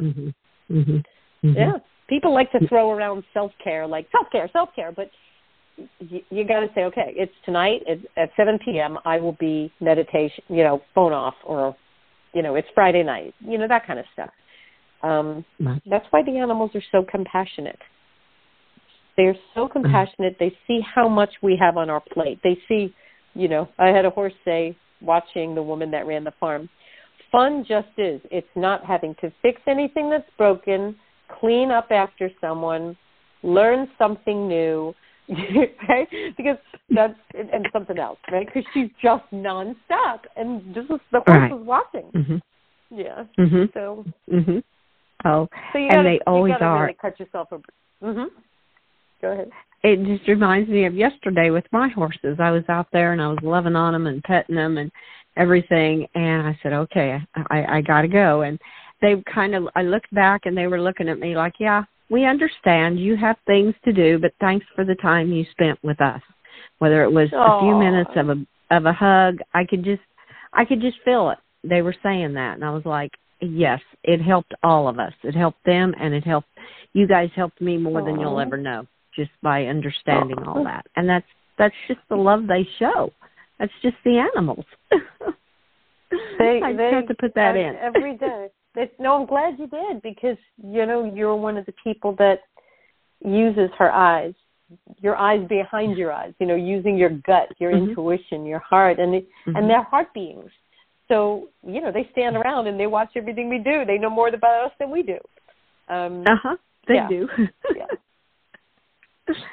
Mhm. 0.00 0.34
Mhm. 0.70 1.04
Mhm. 1.42 1.56
Yeah, 1.56 1.78
people 2.06 2.32
like 2.32 2.52
to 2.52 2.66
throw 2.68 2.92
around 2.92 3.24
self 3.34 3.52
care, 3.58 3.86
like 3.86 4.08
self 4.12 4.30
care, 4.30 4.48
self 4.48 4.72
care, 4.74 4.92
but 4.92 5.10
you, 5.76 6.20
you 6.30 6.46
got 6.46 6.60
to 6.60 6.68
say, 6.74 6.82
okay, 6.82 7.12
it's 7.16 7.32
tonight 7.44 7.82
it's 7.86 8.04
at 8.16 8.30
7 8.36 8.58
p.m. 8.64 8.98
I 9.04 9.18
will 9.18 9.36
be 9.40 9.72
meditation, 9.80 10.44
you 10.48 10.62
know, 10.64 10.82
phone 10.94 11.12
off, 11.12 11.34
or 11.44 11.76
you 12.32 12.42
know, 12.42 12.54
it's 12.54 12.68
Friday 12.74 13.02
night, 13.02 13.34
you 13.40 13.58
know, 13.58 13.66
that 13.68 13.86
kind 13.86 13.98
of 13.98 14.04
stuff. 14.12 14.30
Um, 15.02 15.44
that's 15.88 16.06
why 16.10 16.22
the 16.22 16.38
animals 16.38 16.70
are 16.74 16.82
so 16.92 17.04
compassionate. 17.10 17.78
They're 19.16 19.36
so 19.54 19.68
compassionate. 19.68 20.36
They 20.38 20.56
see 20.66 20.80
how 20.94 21.08
much 21.08 21.30
we 21.42 21.56
have 21.60 21.76
on 21.76 21.90
our 21.90 22.02
plate. 22.12 22.38
They 22.44 22.58
see, 22.68 22.94
you 23.34 23.48
know, 23.48 23.68
I 23.78 23.88
had 23.88 24.04
a 24.04 24.10
horse 24.10 24.32
say, 24.44 24.76
watching 25.00 25.54
the 25.54 25.62
woman 25.62 25.90
that 25.90 26.06
ran 26.06 26.24
the 26.24 26.32
farm, 26.38 26.68
fun 27.32 27.64
just 27.66 27.88
is. 27.98 28.20
It's 28.30 28.48
not 28.54 28.84
having 28.84 29.14
to 29.20 29.32
fix 29.42 29.60
anything 29.66 30.10
that's 30.10 30.28
broken, 30.36 30.96
clean 31.40 31.70
up 31.70 31.88
after 31.90 32.30
someone, 32.40 32.96
learn 33.42 33.88
something 33.98 34.48
new, 34.48 34.94
right? 35.88 36.08
Because 36.36 36.56
that's 36.90 37.14
and 37.34 37.68
something 37.72 37.98
else, 37.98 38.18
right? 38.30 38.46
Because 38.46 38.64
she's 38.74 38.90
just 39.02 39.24
nonstop, 39.32 40.20
and 40.36 40.74
this 40.74 40.84
is 40.84 41.00
the 41.12 41.20
horse 41.20 41.28
Right. 41.28 41.52
was 41.52 41.64
watching. 41.64 42.10
Mhm. 42.12 42.42
Yeah. 42.90 43.24
Mhm. 43.38 43.72
So, 43.72 44.04
Mhm. 44.30 44.62
Oh, 45.24 45.48
so 45.72 45.78
you 45.78 45.84
and 45.84 45.92
gotta, 45.92 46.08
they 46.08 46.20
always 46.26 46.54
are. 46.60 46.82
really 46.82 46.94
cut 46.94 47.18
yourself 47.20 47.52
a. 47.52 47.60
Mhm. 48.04 48.30
Go 49.20 49.32
ahead. 49.32 49.50
It 49.82 50.02
just 50.04 50.28
reminds 50.28 50.68
me 50.68 50.84
of 50.86 50.94
yesterday 50.94 51.50
with 51.50 51.64
my 51.72 51.88
horses. 51.88 52.38
I 52.40 52.50
was 52.50 52.64
out 52.68 52.88
there 52.92 53.12
and 53.12 53.22
I 53.22 53.28
was 53.28 53.38
loving 53.42 53.76
on 53.76 53.92
them 53.92 54.06
and 54.06 54.22
petting 54.24 54.56
them 54.56 54.78
and 54.78 54.90
everything, 55.36 56.06
and 56.14 56.46
I 56.46 56.58
said, 56.62 56.72
"Okay, 56.72 57.20
I 57.50 57.76
I 57.78 57.80
got 57.82 58.02
to 58.02 58.08
go." 58.08 58.42
And 58.42 58.58
they 59.00 59.22
kind 59.32 59.54
of, 59.54 59.68
I 59.76 59.82
looked 59.82 60.12
back 60.14 60.44
and 60.44 60.56
they 60.56 60.66
were 60.66 60.80
looking 60.80 61.08
at 61.08 61.18
me 61.18 61.34
like, 61.36 61.54
"Yeah, 61.58 61.84
we 62.10 62.24
understand. 62.24 63.00
You 63.00 63.16
have 63.16 63.36
things 63.46 63.74
to 63.84 63.92
do, 63.92 64.18
but 64.18 64.32
thanks 64.40 64.66
for 64.74 64.84
the 64.84 64.96
time 64.96 65.32
you 65.32 65.44
spent 65.52 65.78
with 65.82 66.00
us." 66.00 66.20
Whether 66.78 67.02
it 67.04 67.12
was 67.12 67.30
Aww. 67.30 67.56
a 67.56 67.60
few 67.60 67.76
minutes 67.76 68.10
of 68.16 68.28
a 68.30 68.46
of 68.74 68.86
a 68.86 68.92
hug, 68.92 69.38
I 69.54 69.64
could 69.64 69.84
just, 69.84 70.02
I 70.52 70.64
could 70.64 70.80
just 70.80 70.98
feel 71.04 71.30
it. 71.30 71.38
They 71.64 71.82
were 71.82 71.94
saying 72.02 72.34
that, 72.34 72.54
and 72.54 72.64
I 72.64 72.70
was 72.70 72.84
like, 72.84 73.12
"Yes, 73.40 73.80
it 74.04 74.20
helped 74.20 74.54
all 74.62 74.88
of 74.88 74.98
us. 74.98 75.12
It 75.22 75.34
helped 75.34 75.64
them, 75.64 75.94
and 76.00 76.14
it 76.14 76.24
helped 76.24 76.48
you 76.92 77.06
guys. 77.06 77.30
Helped 77.34 77.60
me 77.60 77.76
more 77.76 78.00
Aww. 78.00 78.06
than 78.06 78.20
you'll 78.20 78.40
ever 78.40 78.56
know." 78.56 78.86
just 79.14 79.30
by 79.42 79.66
understanding 79.66 80.38
all 80.46 80.60
oh. 80.60 80.64
that. 80.64 80.86
And 80.96 81.08
that's 81.08 81.26
that's 81.58 81.74
just 81.88 82.00
the 82.08 82.16
love 82.16 82.46
they 82.46 82.66
show. 82.78 83.12
That's 83.58 83.72
just 83.82 83.96
the 84.04 84.18
animals. 84.18 84.64
they, 86.38 86.60
I 86.64 86.72
they 86.72 86.90
have 86.90 87.08
to 87.08 87.14
put 87.14 87.34
that 87.34 87.56
in 87.56 87.76
every 87.76 88.16
day. 88.16 88.48
No, 88.98 89.20
I'm 89.20 89.26
glad 89.26 89.58
you 89.58 89.66
did 89.66 90.02
because 90.02 90.36
you 90.62 90.86
know 90.86 91.12
you're 91.14 91.34
one 91.34 91.56
of 91.56 91.66
the 91.66 91.74
people 91.82 92.14
that 92.18 92.40
uses 93.24 93.70
her 93.78 93.90
eyes, 93.90 94.34
your 94.98 95.16
eyes 95.16 95.46
behind 95.48 95.98
your 95.98 96.12
eyes. 96.12 96.32
You 96.38 96.46
know, 96.46 96.54
using 96.54 96.96
your 96.96 97.10
gut, 97.10 97.48
your 97.58 97.72
mm-hmm. 97.72 97.90
intuition, 97.90 98.46
your 98.46 98.60
heart, 98.60 98.98
and 98.98 99.14
it, 99.14 99.28
mm-hmm. 99.46 99.56
and 99.56 99.68
their 99.68 99.82
heart 99.82 100.14
beings. 100.14 100.50
So 101.08 101.48
you 101.66 101.80
know 101.80 101.90
they 101.90 102.08
stand 102.12 102.36
around 102.36 102.68
and 102.68 102.78
they 102.78 102.86
watch 102.86 103.10
everything 103.16 103.48
we 103.48 103.58
do. 103.58 103.84
They 103.84 103.98
know 103.98 104.10
more 104.10 104.28
about 104.28 104.66
us 104.66 104.72
than 104.78 104.90
we 104.90 105.02
do. 105.02 105.18
Um, 105.88 106.22
uh 106.22 106.36
huh. 106.40 106.56
They 106.86 106.94
yeah. 106.94 107.08
do. 107.08 107.28
yeah. 107.76 107.86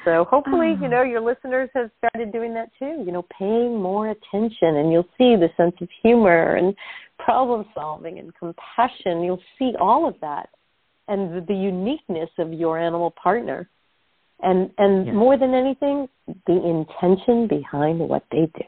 So 0.04 0.24
hopefully, 0.24 0.68
you 0.68 0.74
uh-huh. 0.74 0.88
know, 0.88 1.02
your 1.02 1.20
listeners 1.20 1.70
have 1.74 1.90
started 1.98 2.32
doing 2.32 2.54
that 2.54 2.70
too, 2.78 3.02
you 3.04 3.12
know, 3.12 3.24
paying 3.38 3.80
more 3.80 4.10
attention 4.10 4.76
and 4.76 4.92
you'll 4.92 5.08
see 5.18 5.36
the 5.36 5.48
sense 5.56 5.74
of 5.80 5.88
humor 6.02 6.56
and 6.56 6.74
problem 7.18 7.64
solving 7.74 8.18
and 8.18 8.32
compassion. 8.34 9.22
You'll 9.22 9.42
see 9.58 9.72
all 9.80 10.08
of 10.08 10.14
that 10.20 10.48
and 11.08 11.34
the, 11.34 11.40
the 11.46 11.54
uniqueness 11.54 12.30
of 12.38 12.52
your 12.52 12.78
animal 12.78 13.12
partner. 13.22 13.68
And 14.40 14.70
and 14.78 15.12
more 15.14 15.36
than 15.36 15.52
anything, 15.52 16.08
the 16.46 16.52
intention 16.52 17.48
behind 17.48 17.98
what 17.98 18.24
they 18.30 18.48
do. 18.56 18.64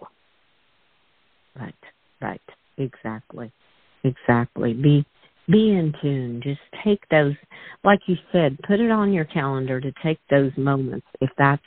Right. 1.55 1.75
Right. 2.21 2.41
Exactly. 2.77 3.53
Exactly. 4.03 4.73
Be 4.73 5.05
be 5.49 5.71
in 5.71 5.93
tune. 6.01 6.41
Just 6.43 6.61
take 6.85 7.01
those, 7.11 7.35
like 7.85 8.01
you 8.07 8.17
said, 8.33 8.59
put 8.67 8.81
it 8.81 8.91
on 8.91 9.13
your 9.13 9.25
calendar 9.25 9.81
to 9.81 9.93
take 10.03 10.19
those 10.31 10.53
moments. 10.57 11.07
If 11.21 11.31
that's 11.39 11.63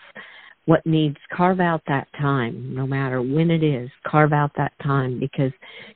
what 0.65 0.85
needs, 0.85 1.17
carve 1.35 1.59
out 1.59 1.81
that 1.87 2.07
time, 2.19 2.73
no 2.73 2.87
matter 2.87 3.21
when 3.21 3.51
it 3.51 3.63
is, 3.63 3.89
carve 4.07 4.31
out 4.31 4.51
that 4.57 4.73
time 4.81 5.19
because 5.19 5.51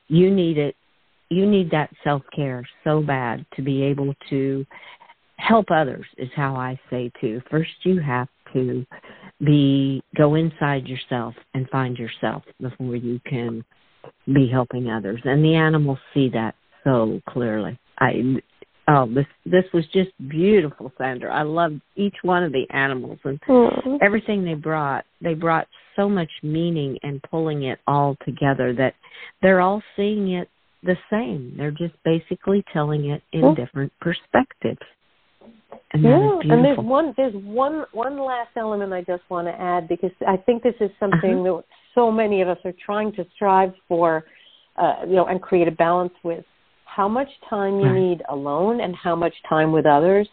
you 0.08 0.30
need 0.30 0.58
it. 0.58 0.76
You 1.30 1.46
need 1.46 1.70
that 1.72 1.90
self 2.04 2.22
care 2.34 2.66
so 2.84 3.02
bad 3.02 3.44
to 3.56 3.62
be 3.62 3.82
able 3.82 4.14
to 4.30 4.64
help 5.36 5.66
others, 5.70 6.06
is 6.16 6.30
how 6.34 6.56
I 6.56 6.78
say 6.90 7.10
too. 7.20 7.40
First, 7.50 7.70
you 7.82 8.00
have 8.00 8.28
to 8.54 8.84
be 9.44 10.02
go 10.16 10.34
inside 10.34 10.86
yourself 10.86 11.34
and 11.54 11.68
find 11.68 11.96
yourself 11.96 12.42
before 12.60 12.96
you 12.96 13.20
can 13.26 13.64
be 14.26 14.48
helping 14.48 14.90
others. 14.90 15.20
And 15.24 15.44
the 15.44 15.54
animals 15.54 15.98
see 16.14 16.28
that 16.30 16.54
so 16.84 17.20
clearly. 17.28 17.78
I 17.98 18.40
oh 18.88 19.06
this 19.12 19.26
this 19.44 19.64
was 19.72 19.84
just 19.92 20.10
beautiful, 20.28 20.92
Sandra. 20.98 21.34
I 21.34 21.42
loved 21.42 21.80
each 21.96 22.16
one 22.22 22.42
of 22.42 22.52
the 22.52 22.66
animals 22.70 23.18
and 23.24 23.40
everything 24.02 24.44
they 24.44 24.54
brought. 24.54 25.04
They 25.20 25.34
brought 25.34 25.66
so 25.96 26.08
much 26.08 26.30
meaning 26.42 26.98
and 27.02 27.20
pulling 27.22 27.64
it 27.64 27.80
all 27.86 28.16
together 28.24 28.72
that 28.74 28.94
they're 29.42 29.60
all 29.60 29.82
seeing 29.96 30.32
it 30.32 30.48
the 30.82 30.96
same. 31.10 31.54
They're 31.56 31.72
just 31.72 31.94
basically 32.04 32.64
telling 32.72 33.10
it 33.10 33.22
in 33.32 33.54
different 33.54 33.92
perspectives. 34.00 34.80
And 35.92 36.02
yeah, 36.02 36.38
and 36.42 36.64
there's 36.64 36.78
one 36.78 37.14
there's 37.16 37.34
one 37.34 37.84
one 37.92 38.18
last 38.18 38.50
element 38.56 38.92
I 38.92 39.02
just 39.02 39.22
want 39.30 39.48
to 39.48 39.60
add 39.60 39.88
because 39.88 40.10
I 40.26 40.36
think 40.36 40.62
this 40.62 40.74
is 40.80 40.90
something 41.00 41.40
uh-huh. 41.40 41.56
that 41.56 41.64
so 41.94 42.10
many 42.12 42.42
of 42.42 42.48
us 42.48 42.58
are 42.64 42.74
trying 42.84 43.12
to 43.12 43.26
strive 43.34 43.72
for, 43.88 44.24
uh, 44.76 44.96
you 45.06 45.16
know, 45.16 45.26
and 45.26 45.40
create 45.40 45.66
a 45.66 45.72
balance 45.72 46.12
with 46.22 46.44
how 46.98 47.08
much 47.08 47.28
time 47.48 47.78
you 47.78 47.92
need 47.92 48.22
alone 48.28 48.80
and 48.80 48.92
how 48.96 49.14
much 49.14 49.34
time 49.48 49.70
with 49.70 49.86
others. 49.86 50.28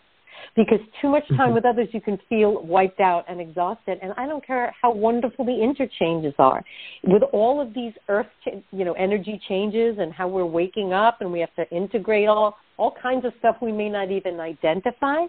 Because 0.56 0.80
too 1.00 1.10
much 1.10 1.28
time 1.30 1.38
mm-hmm. 1.38 1.54
with 1.54 1.66
others, 1.66 1.88
you 1.92 2.02
can 2.02 2.18
feel 2.28 2.64
wiped 2.64 3.00
out 3.00 3.24
and 3.30 3.40
exhausted. 3.40 4.00
And 4.02 4.14
I 4.18 4.26
don't 4.26 4.46
care 4.46 4.74
how 4.82 4.92
wonderful 4.92 5.46
the 5.46 5.62
interchanges 5.62 6.34
are. 6.40 6.64
With 7.04 7.22
all 7.34 7.62
of 7.62 7.74
these 7.76 7.94
earth, 8.10 8.26
you 8.72 8.84
know, 8.84 8.94
energy 8.94 9.40
changes 9.48 9.98
and 10.00 10.12
how 10.12 10.28
we're 10.28 10.46
waking 10.46 10.92
up 10.92 11.18
and 11.22 11.32
we 11.32 11.40
have 11.40 11.54
to 11.56 11.70
integrate 11.70 12.28
all 12.28 12.58
all 12.78 12.94
kinds 13.02 13.26
of 13.26 13.32
stuff 13.40 13.56
we 13.62 13.72
may 13.72 13.90
not 13.90 14.12
even 14.12 14.40
identify. 14.40 15.26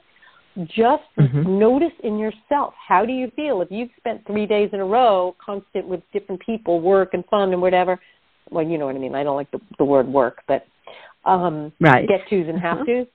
Just 0.65 1.05
mm-hmm. 1.19 1.59
notice 1.59 1.97
in 2.03 2.19
yourself 2.19 2.73
how 2.89 3.05
do 3.05 3.13
you 3.13 3.31
feel 3.37 3.61
if 3.61 3.69
you've 3.71 3.91
spent 3.99 4.27
three 4.27 4.47
days 4.47 4.71
in 4.73 4.81
a 4.81 4.85
row 4.87 5.37
constant 5.45 5.87
with 5.87 6.01
different 6.15 6.41
people, 6.45 6.81
work 6.81 7.11
and 7.13 7.25
fun 7.27 7.53
and 7.53 7.61
whatever. 7.61 8.01
Well, 8.51 8.67
you 8.67 8.79
know 8.79 8.87
what 8.87 8.97
I 8.97 8.99
mean. 8.99 9.15
I 9.15 9.23
don't 9.23 9.37
like 9.37 9.51
the, 9.51 9.61
the 9.79 9.85
word 9.85 10.09
work, 10.09 10.39
but 10.49 10.67
um, 11.27 11.73
right. 11.81 12.09
get 12.09 12.21
tos 12.31 12.47
and 12.49 12.61
have 12.61 12.87
tos. 12.87 13.07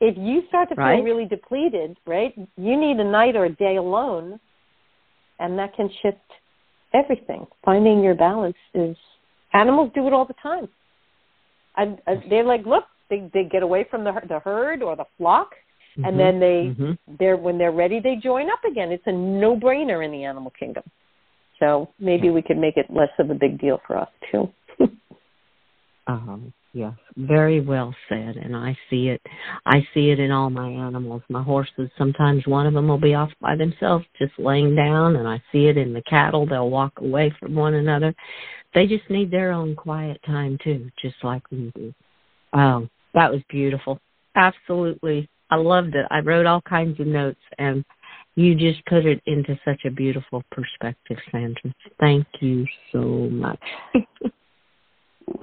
If 0.00 0.16
you 0.16 0.42
start 0.48 0.70
to 0.70 0.74
feel 0.74 0.84
right. 0.84 1.04
really 1.04 1.26
depleted, 1.26 1.96
right, 2.06 2.34
you 2.56 2.80
need 2.80 2.96
a 2.96 3.04
night 3.04 3.36
or 3.36 3.44
a 3.44 3.54
day 3.54 3.76
alone, 3.76 4.40
and 5.38 5.58
that 5.58 5.76
can 5.76 5.90
shift 6.02 6.18
everything. 6.94 7.46
Finding 7.64 8.02
your 8.02 8.14
balance 8.14 8.56
is 8.74 8.96
animals 9.52 9.92
do 9.94 10.06
it 10.06 10.12
all 10.12 10.24
the 10.24 10.34
time. 10.42 10.68
I, 11.76 11.96
I, 12.06 12.22
they're 12.28 12.44
like, 12.44 12.64
look, 12.64 12.84
they 13.10 13.30
they 13.34 13.44
get 13.44 13.62
away 13.62 13.86
from 13.90 14.04
the 14.04 14.12
the 14.26 14.40
herd 14.40 14.82
or 14.82 14.96
the 14.96 15.04
flock, 15.18 15.50
mm-hmm. 15.98 16.04
and 16.04 16.18
then 16.18 16.40
they 16.40 16.74
mm-hmm. 16.74 17.14
they're 17.18 17.36
when 17.36 17.58
they're 17.58 17.72
ready, 17.72 18.00
they 18.00 18.16
join 18.16 18.48
up 18.50 18.64
again. 18.64 18.90
It's 18.92 19.06
a 19.06 19.12
no 19.12 19.54
brainer 19.54 20.04
in 20.04 20.12
the 20.12 20.24
animal 20.24 20.52
kingdom. 20.58 20.84
So 21.58 21.90
maybe 21.98 22.30
we 22.30 22.40
could 22.40 22.56
make 22.56 22.78
it 22.78 22.86
less 22.88 23.10
of 23.18 23.28
a 23.28 23.34
big 23.34 23.60
deal 23.60 23.80
for 23.86 23.98
us 23.98 24.08
too. 24.32 24.48
um, 26.06 26.54
Yes, 26.72 26.92
very 27.16 27.60
well 27.60 27.94
said. 28.08 28.36
And 28.36 28.54
I 28.54 28.76
see 28.88 29.08
it. 29.08 29.20
I 29.66 29.86
see 29.92 30.10
it 30.10 30.20
in 30.20 30.30
all 30.30 30.50
my 30.50 30.68
animals. 30.68 31.22
My 31.28 31.42
horses, 31.42 31.90
sometimes 31.98 32.46
one 32.46 32.66
of 32.66 32.74
them 32.74 32.86
will 32.86 33.00
be 33.00 33.14
off 33.14 33.30
by 33.40 33.56
themselves, 33.56 34.04
just 34.18 34.32
laying 34.38 34.76
down, 34.76 35.16
and 35.16 35.26
I 35.26 35.42
see 35.50 35.66
it 35.66 35.76
in 35.76 35.92
the 35.92 36.02
cattle. 36.02 36.46
They'll 36.46 36.70
walk 36.70 36.92
away 36.98 37.34
from 37.40 37.56
one 37.56 37.74
another. 37.74 38.14
They 38.72 38.86
just 38.86 39.08
need 39.10 39.32
their 39.32 39.50
own 39.50 39.74
quiet 39.74 40.20
time 40.24 40.58
too, 40.62 40.90
just 41.02 41.16
like 41.24 41.42
we 41.50 41.72
do. 41.74 41.92
Oh, 42.52 42.88
that 43.14 43.32
was 43.32 43.42
beautiful. 43.48 43.98
Absolutely. 44.36 45.28
I 45.50 45.56
loved 45.56 45.96
it. 45.96 46.06
I 46.10 46.20
wrote 46.20 46.46
all 46.46 46.60
kinds 46.60 47.00
of 47.00 47.08
notes 47.08 47.40
and 47.58 47.84
you 48.36 48.54
just 48.54 48.84
put 48.86 49.06
it 49.06 49.20
into 49.26 49.58
such 49.64 49.84
a 49.84 49.90
beautiful 49.90 50.44
perspective, 50.52 51.18
Sandra. 51.32 51.74
Thank 51.98 52.26
you 52.40 52.64
so 52.92 53.00
much. 53.00 53.60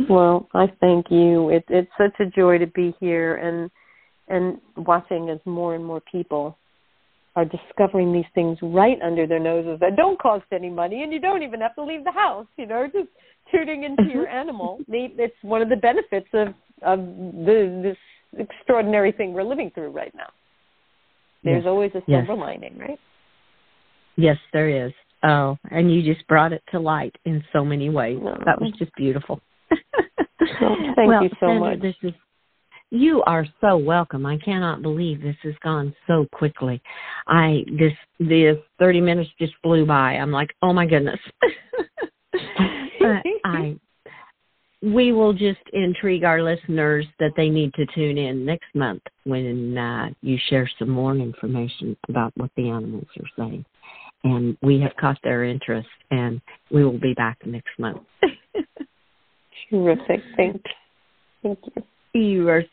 Well, 0.10 0.47
I 0.54 0.67
thank 0.80 1.08
you. 1.10 1.50
It, 1.50 1.65
it's 1.69 1.91
such 1.97 2.19
a 2.19 2.26
joy 2.26 2.58
to 2.58 2.67
be 2.67 2.95
here 3.00 3.36
and 3.38 3.69
and 4.30 4.60
watching 4.76 5.30
as 5.30 5.39
more 5.45 5.73
and 5.73 5.86
more 5.86 6.02
people 6.12 6.58
are 7.38 7.45
discovering 7.45 8.12
these 8.12 8.26
things 8.36 8.58
right 8.62 8.97
under 9.02 9.26
their 9.26 9.39
noses 9.39 9.80
that 9.80 9.95
don't 9.95 10.19
cost 10.19 10.43
any 10.52 10.69
money 10.69 11.04
and 11.04 11.13
you 11.13 11.19
don't 11.19 11.43
even 11.43 11.62
have 11.62 11.73
to 11.76 11.84
leave 11.84 12.04
the 12.04 12.12
house, 12.12 12.47
you 12.58 12.65
know, 12.65 12.88
just 12.91 13.08
tuning 13.52 13.84
into 13.84 14.04
your 14.12 14.26
mm-hmm. 14.26 14.38
animal. 14.38 14.80
It's 14.89 15.36
one 15.43 15.62
of 15.62 15.69
the 15.69 15.78
benefits 15.78 16.28
of 16.34 16.50
of 16.82 17.00
the 17.00 17.82
this 17.84 17.97
extraordinary 18.39 19.12
thing 19.12 19.34
we're 19.34 19.43
living 19.43 19.71
through 19.73 19.89
right 19.89 20.13
now. 20.15 20.30
There's 21.43 21.63
yes. 21.63 21.69
always 21.69 21.91
a 21.91 22.02
silver 22.06 22.34
yes. 22.34 22.38
lining, 22.38 22.78
right? 22.78 23.00
Yes, 24.15 24.38
there 24.52 24.88
is. 24.88 24.91
Oh, 25.23 25.58
and 25.71 25.93
you 25.93 26.02
just 26.02 26.28
brought 26.28 26.54
it 26.54 26.62
to 26.71 26.80
light 26.80 27.15
in 27.26 27.43
so 27.54 27.63
many 27.63 27.89
ways. 27.89 28.19
That 28.45 28.60
was 28.60 28.71
just 28.78 28.91
beautiful. 28.95 29.39
Thank 30.96 31.10
well, 31.10 31.24
you 31.24 31.30
so 31.30 31.48
Sandra, 31.48 31.60
much. 31.60 31.82
This 31.82 31.96
is 32.04 32.14
you 32.90 33.22
are 33.24 33.46
so 33.60 33.78
welcome. 33.78 34.26
I 34.26 34.38
cannot 34.38 34.82
believe 34.82 35.22
this 35.22 35.36
has 35.44 35.56
gone 35.62 35.94
so 36.08 36.26
quickly. 36.32 36.82
I 37.28 37.66
this 37.78 37.94
the 38.20 38.62
thirty 38.80 39.02
minutes 39.02 39.30
just 39.40 39.54
flew 39.62 39.86
by. 39.86 40.14
I'm 40.14 40.32
like, 40.32 40.52
oh 40.62 40.72
my 40.74 40.86
goodness. 40.86 41.20
I 43.44 43.78
we 44.82 45.12
will 45.12 45.34
just 45.34 45.60
intrigue 45.74 46.24
our 46.24 46.44
listeners 46.44 47.06
that 47.20 47.32
they 47.36 47.50
need 47.50 47.74
to 47.74 47.86
tune 47.96 48.18
in 48.18 48.46
next 48.46 48.74
month 48.76 49.02
when 49.24 49.78
uh, 49.78 50.10
you 50.22 50.38
share 50.50 50.70
some 50.78 50.90
more 50.90 51.16
information 51.16 51.98
about 52.10 52.32
what 52.38 52.52
the 52.56 52.70
animals 52.70 53.08
are 53.20 53.30
saying. 53.38 53.66
And 54.24 54.58
we 54.62 54.80
have 54.82 54.96
caught 55.00 55.18
their 55.24 55.44
interest, 55.44 55.88
and 56.12 56.42
we 56.72 56.84
will 56.84 57.00
be 57.00 57.14
back 57.14 57.40
next 57.46 57.72
month. 57.80 58.02
Terrific. 59.70 60.22
Thank, 60.36 60.62
thank 61.43 61.60
you. 61.76 61.84
You 62.20 62.50
are 62.50 62.63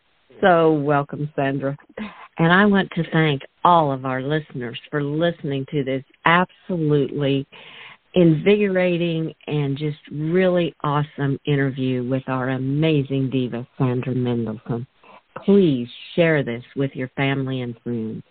so 0.40 0.72
welcome, 0.72 1.30
Sandra. 1.36 1.76
And 2.38 2.52
I 2.52 2.66
want 2.66 2.90
to 2.96 3.04
thank 3.12 3.42
all 3.64 3.92
of 3.92 4.04
our 4.04 4.22
listeners 4.22 4.78
for 4.90 5.02
listening 5.02 5.66
to 5.70 5.84
this 5.84 6.04
absolutely 6.24 7.46
invigorating 8.14 9.34
and 9.46 9.76
just 9.76 9.98
really 10.10 10.74
awesome 10.82 11.38
interview 11.46 12.08
with 12.08 12.22
our 12.28 12.50
amazing 12.50 13.30
diva, 13.30 13.66
Sandra 13.78 14.14
Mendelson. 14.14 14.86
Please 15.44 15.88
share 16.14 16.42
this 16.42 16.62
with 16.76 16.92
your 16.94 17.08
family 17.16 17.60
and 17.60 17.74
friends. 17.82 18.22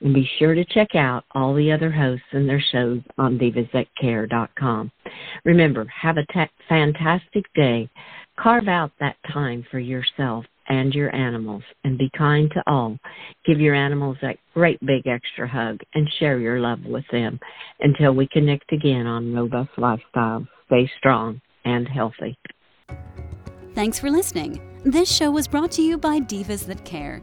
And 0.00 0.14
be 0.14 0.28
sure 0.38 0.54
to 0.54 0.64
check 0.64 0.94
out 0.94 1.24
all 1.34 1.54
the 1.54 1.72
other 1.72 1.90
hosts 1.90 2.26
and 2.32 2.48
their 2.48 2.62
shows 2.72 3.00
on 3.18 3.38
divasthatcare.com. 3.38 4.92
Remember, 5.44 5.86
have 5.86 6.16
a 6.18 6.48
fantastic 6.68 7.44
day. 7.54 7.88
Carve 8.38 8.68
out 8.68 8.90
that 9.00 9.16
time 9.32 9.64
for 9.70 9.78
yourself 9.78 10.44
and 10.68 10.92
your 10.94 11.14
animals 11.14 11.62
and 11.84 11.98
be 11.98 12.10
kind 12.16 12.50
to 12.52 12.62
all. 12.66 12.98
Give 13.44 13.60
your 13.60 13.74
animals 13.74 14.16
that 14.22 14.38
great 14.54 14.80
big 14.80 15.06
extra 15.06 15.46
hug 15.46 15.80
and 15.94 16.10
share 16.18 16.38
your 16.38 16.58
love 16.58 16.80
with 16.84 17.04
them 17.12 17.38
until 17.80 18.12
we 18.14 18.28
connect 18.32 18.72
again 18.72 19.06
on 19.06 19.34
Robust 19.34 19.70
Lifestyle. 19.76 20.46
Stay 20.66 20.90
strong 20.98 21.40
and 21.64 21.86
healthy. 21.88 22.36
Thanks 23.74 23.98
for 23.98 24.10
listening. 24.10 24.60
This 24.84 25.10
show 25.10 25.30
was 25.30 25.48
brought 25.48 25.72
to 25.72 25.82
you 25.82 25.98
by 25.98 26.20
Divas 26.20 26.66
That 26.66 26.84
Care. 26.84 27.22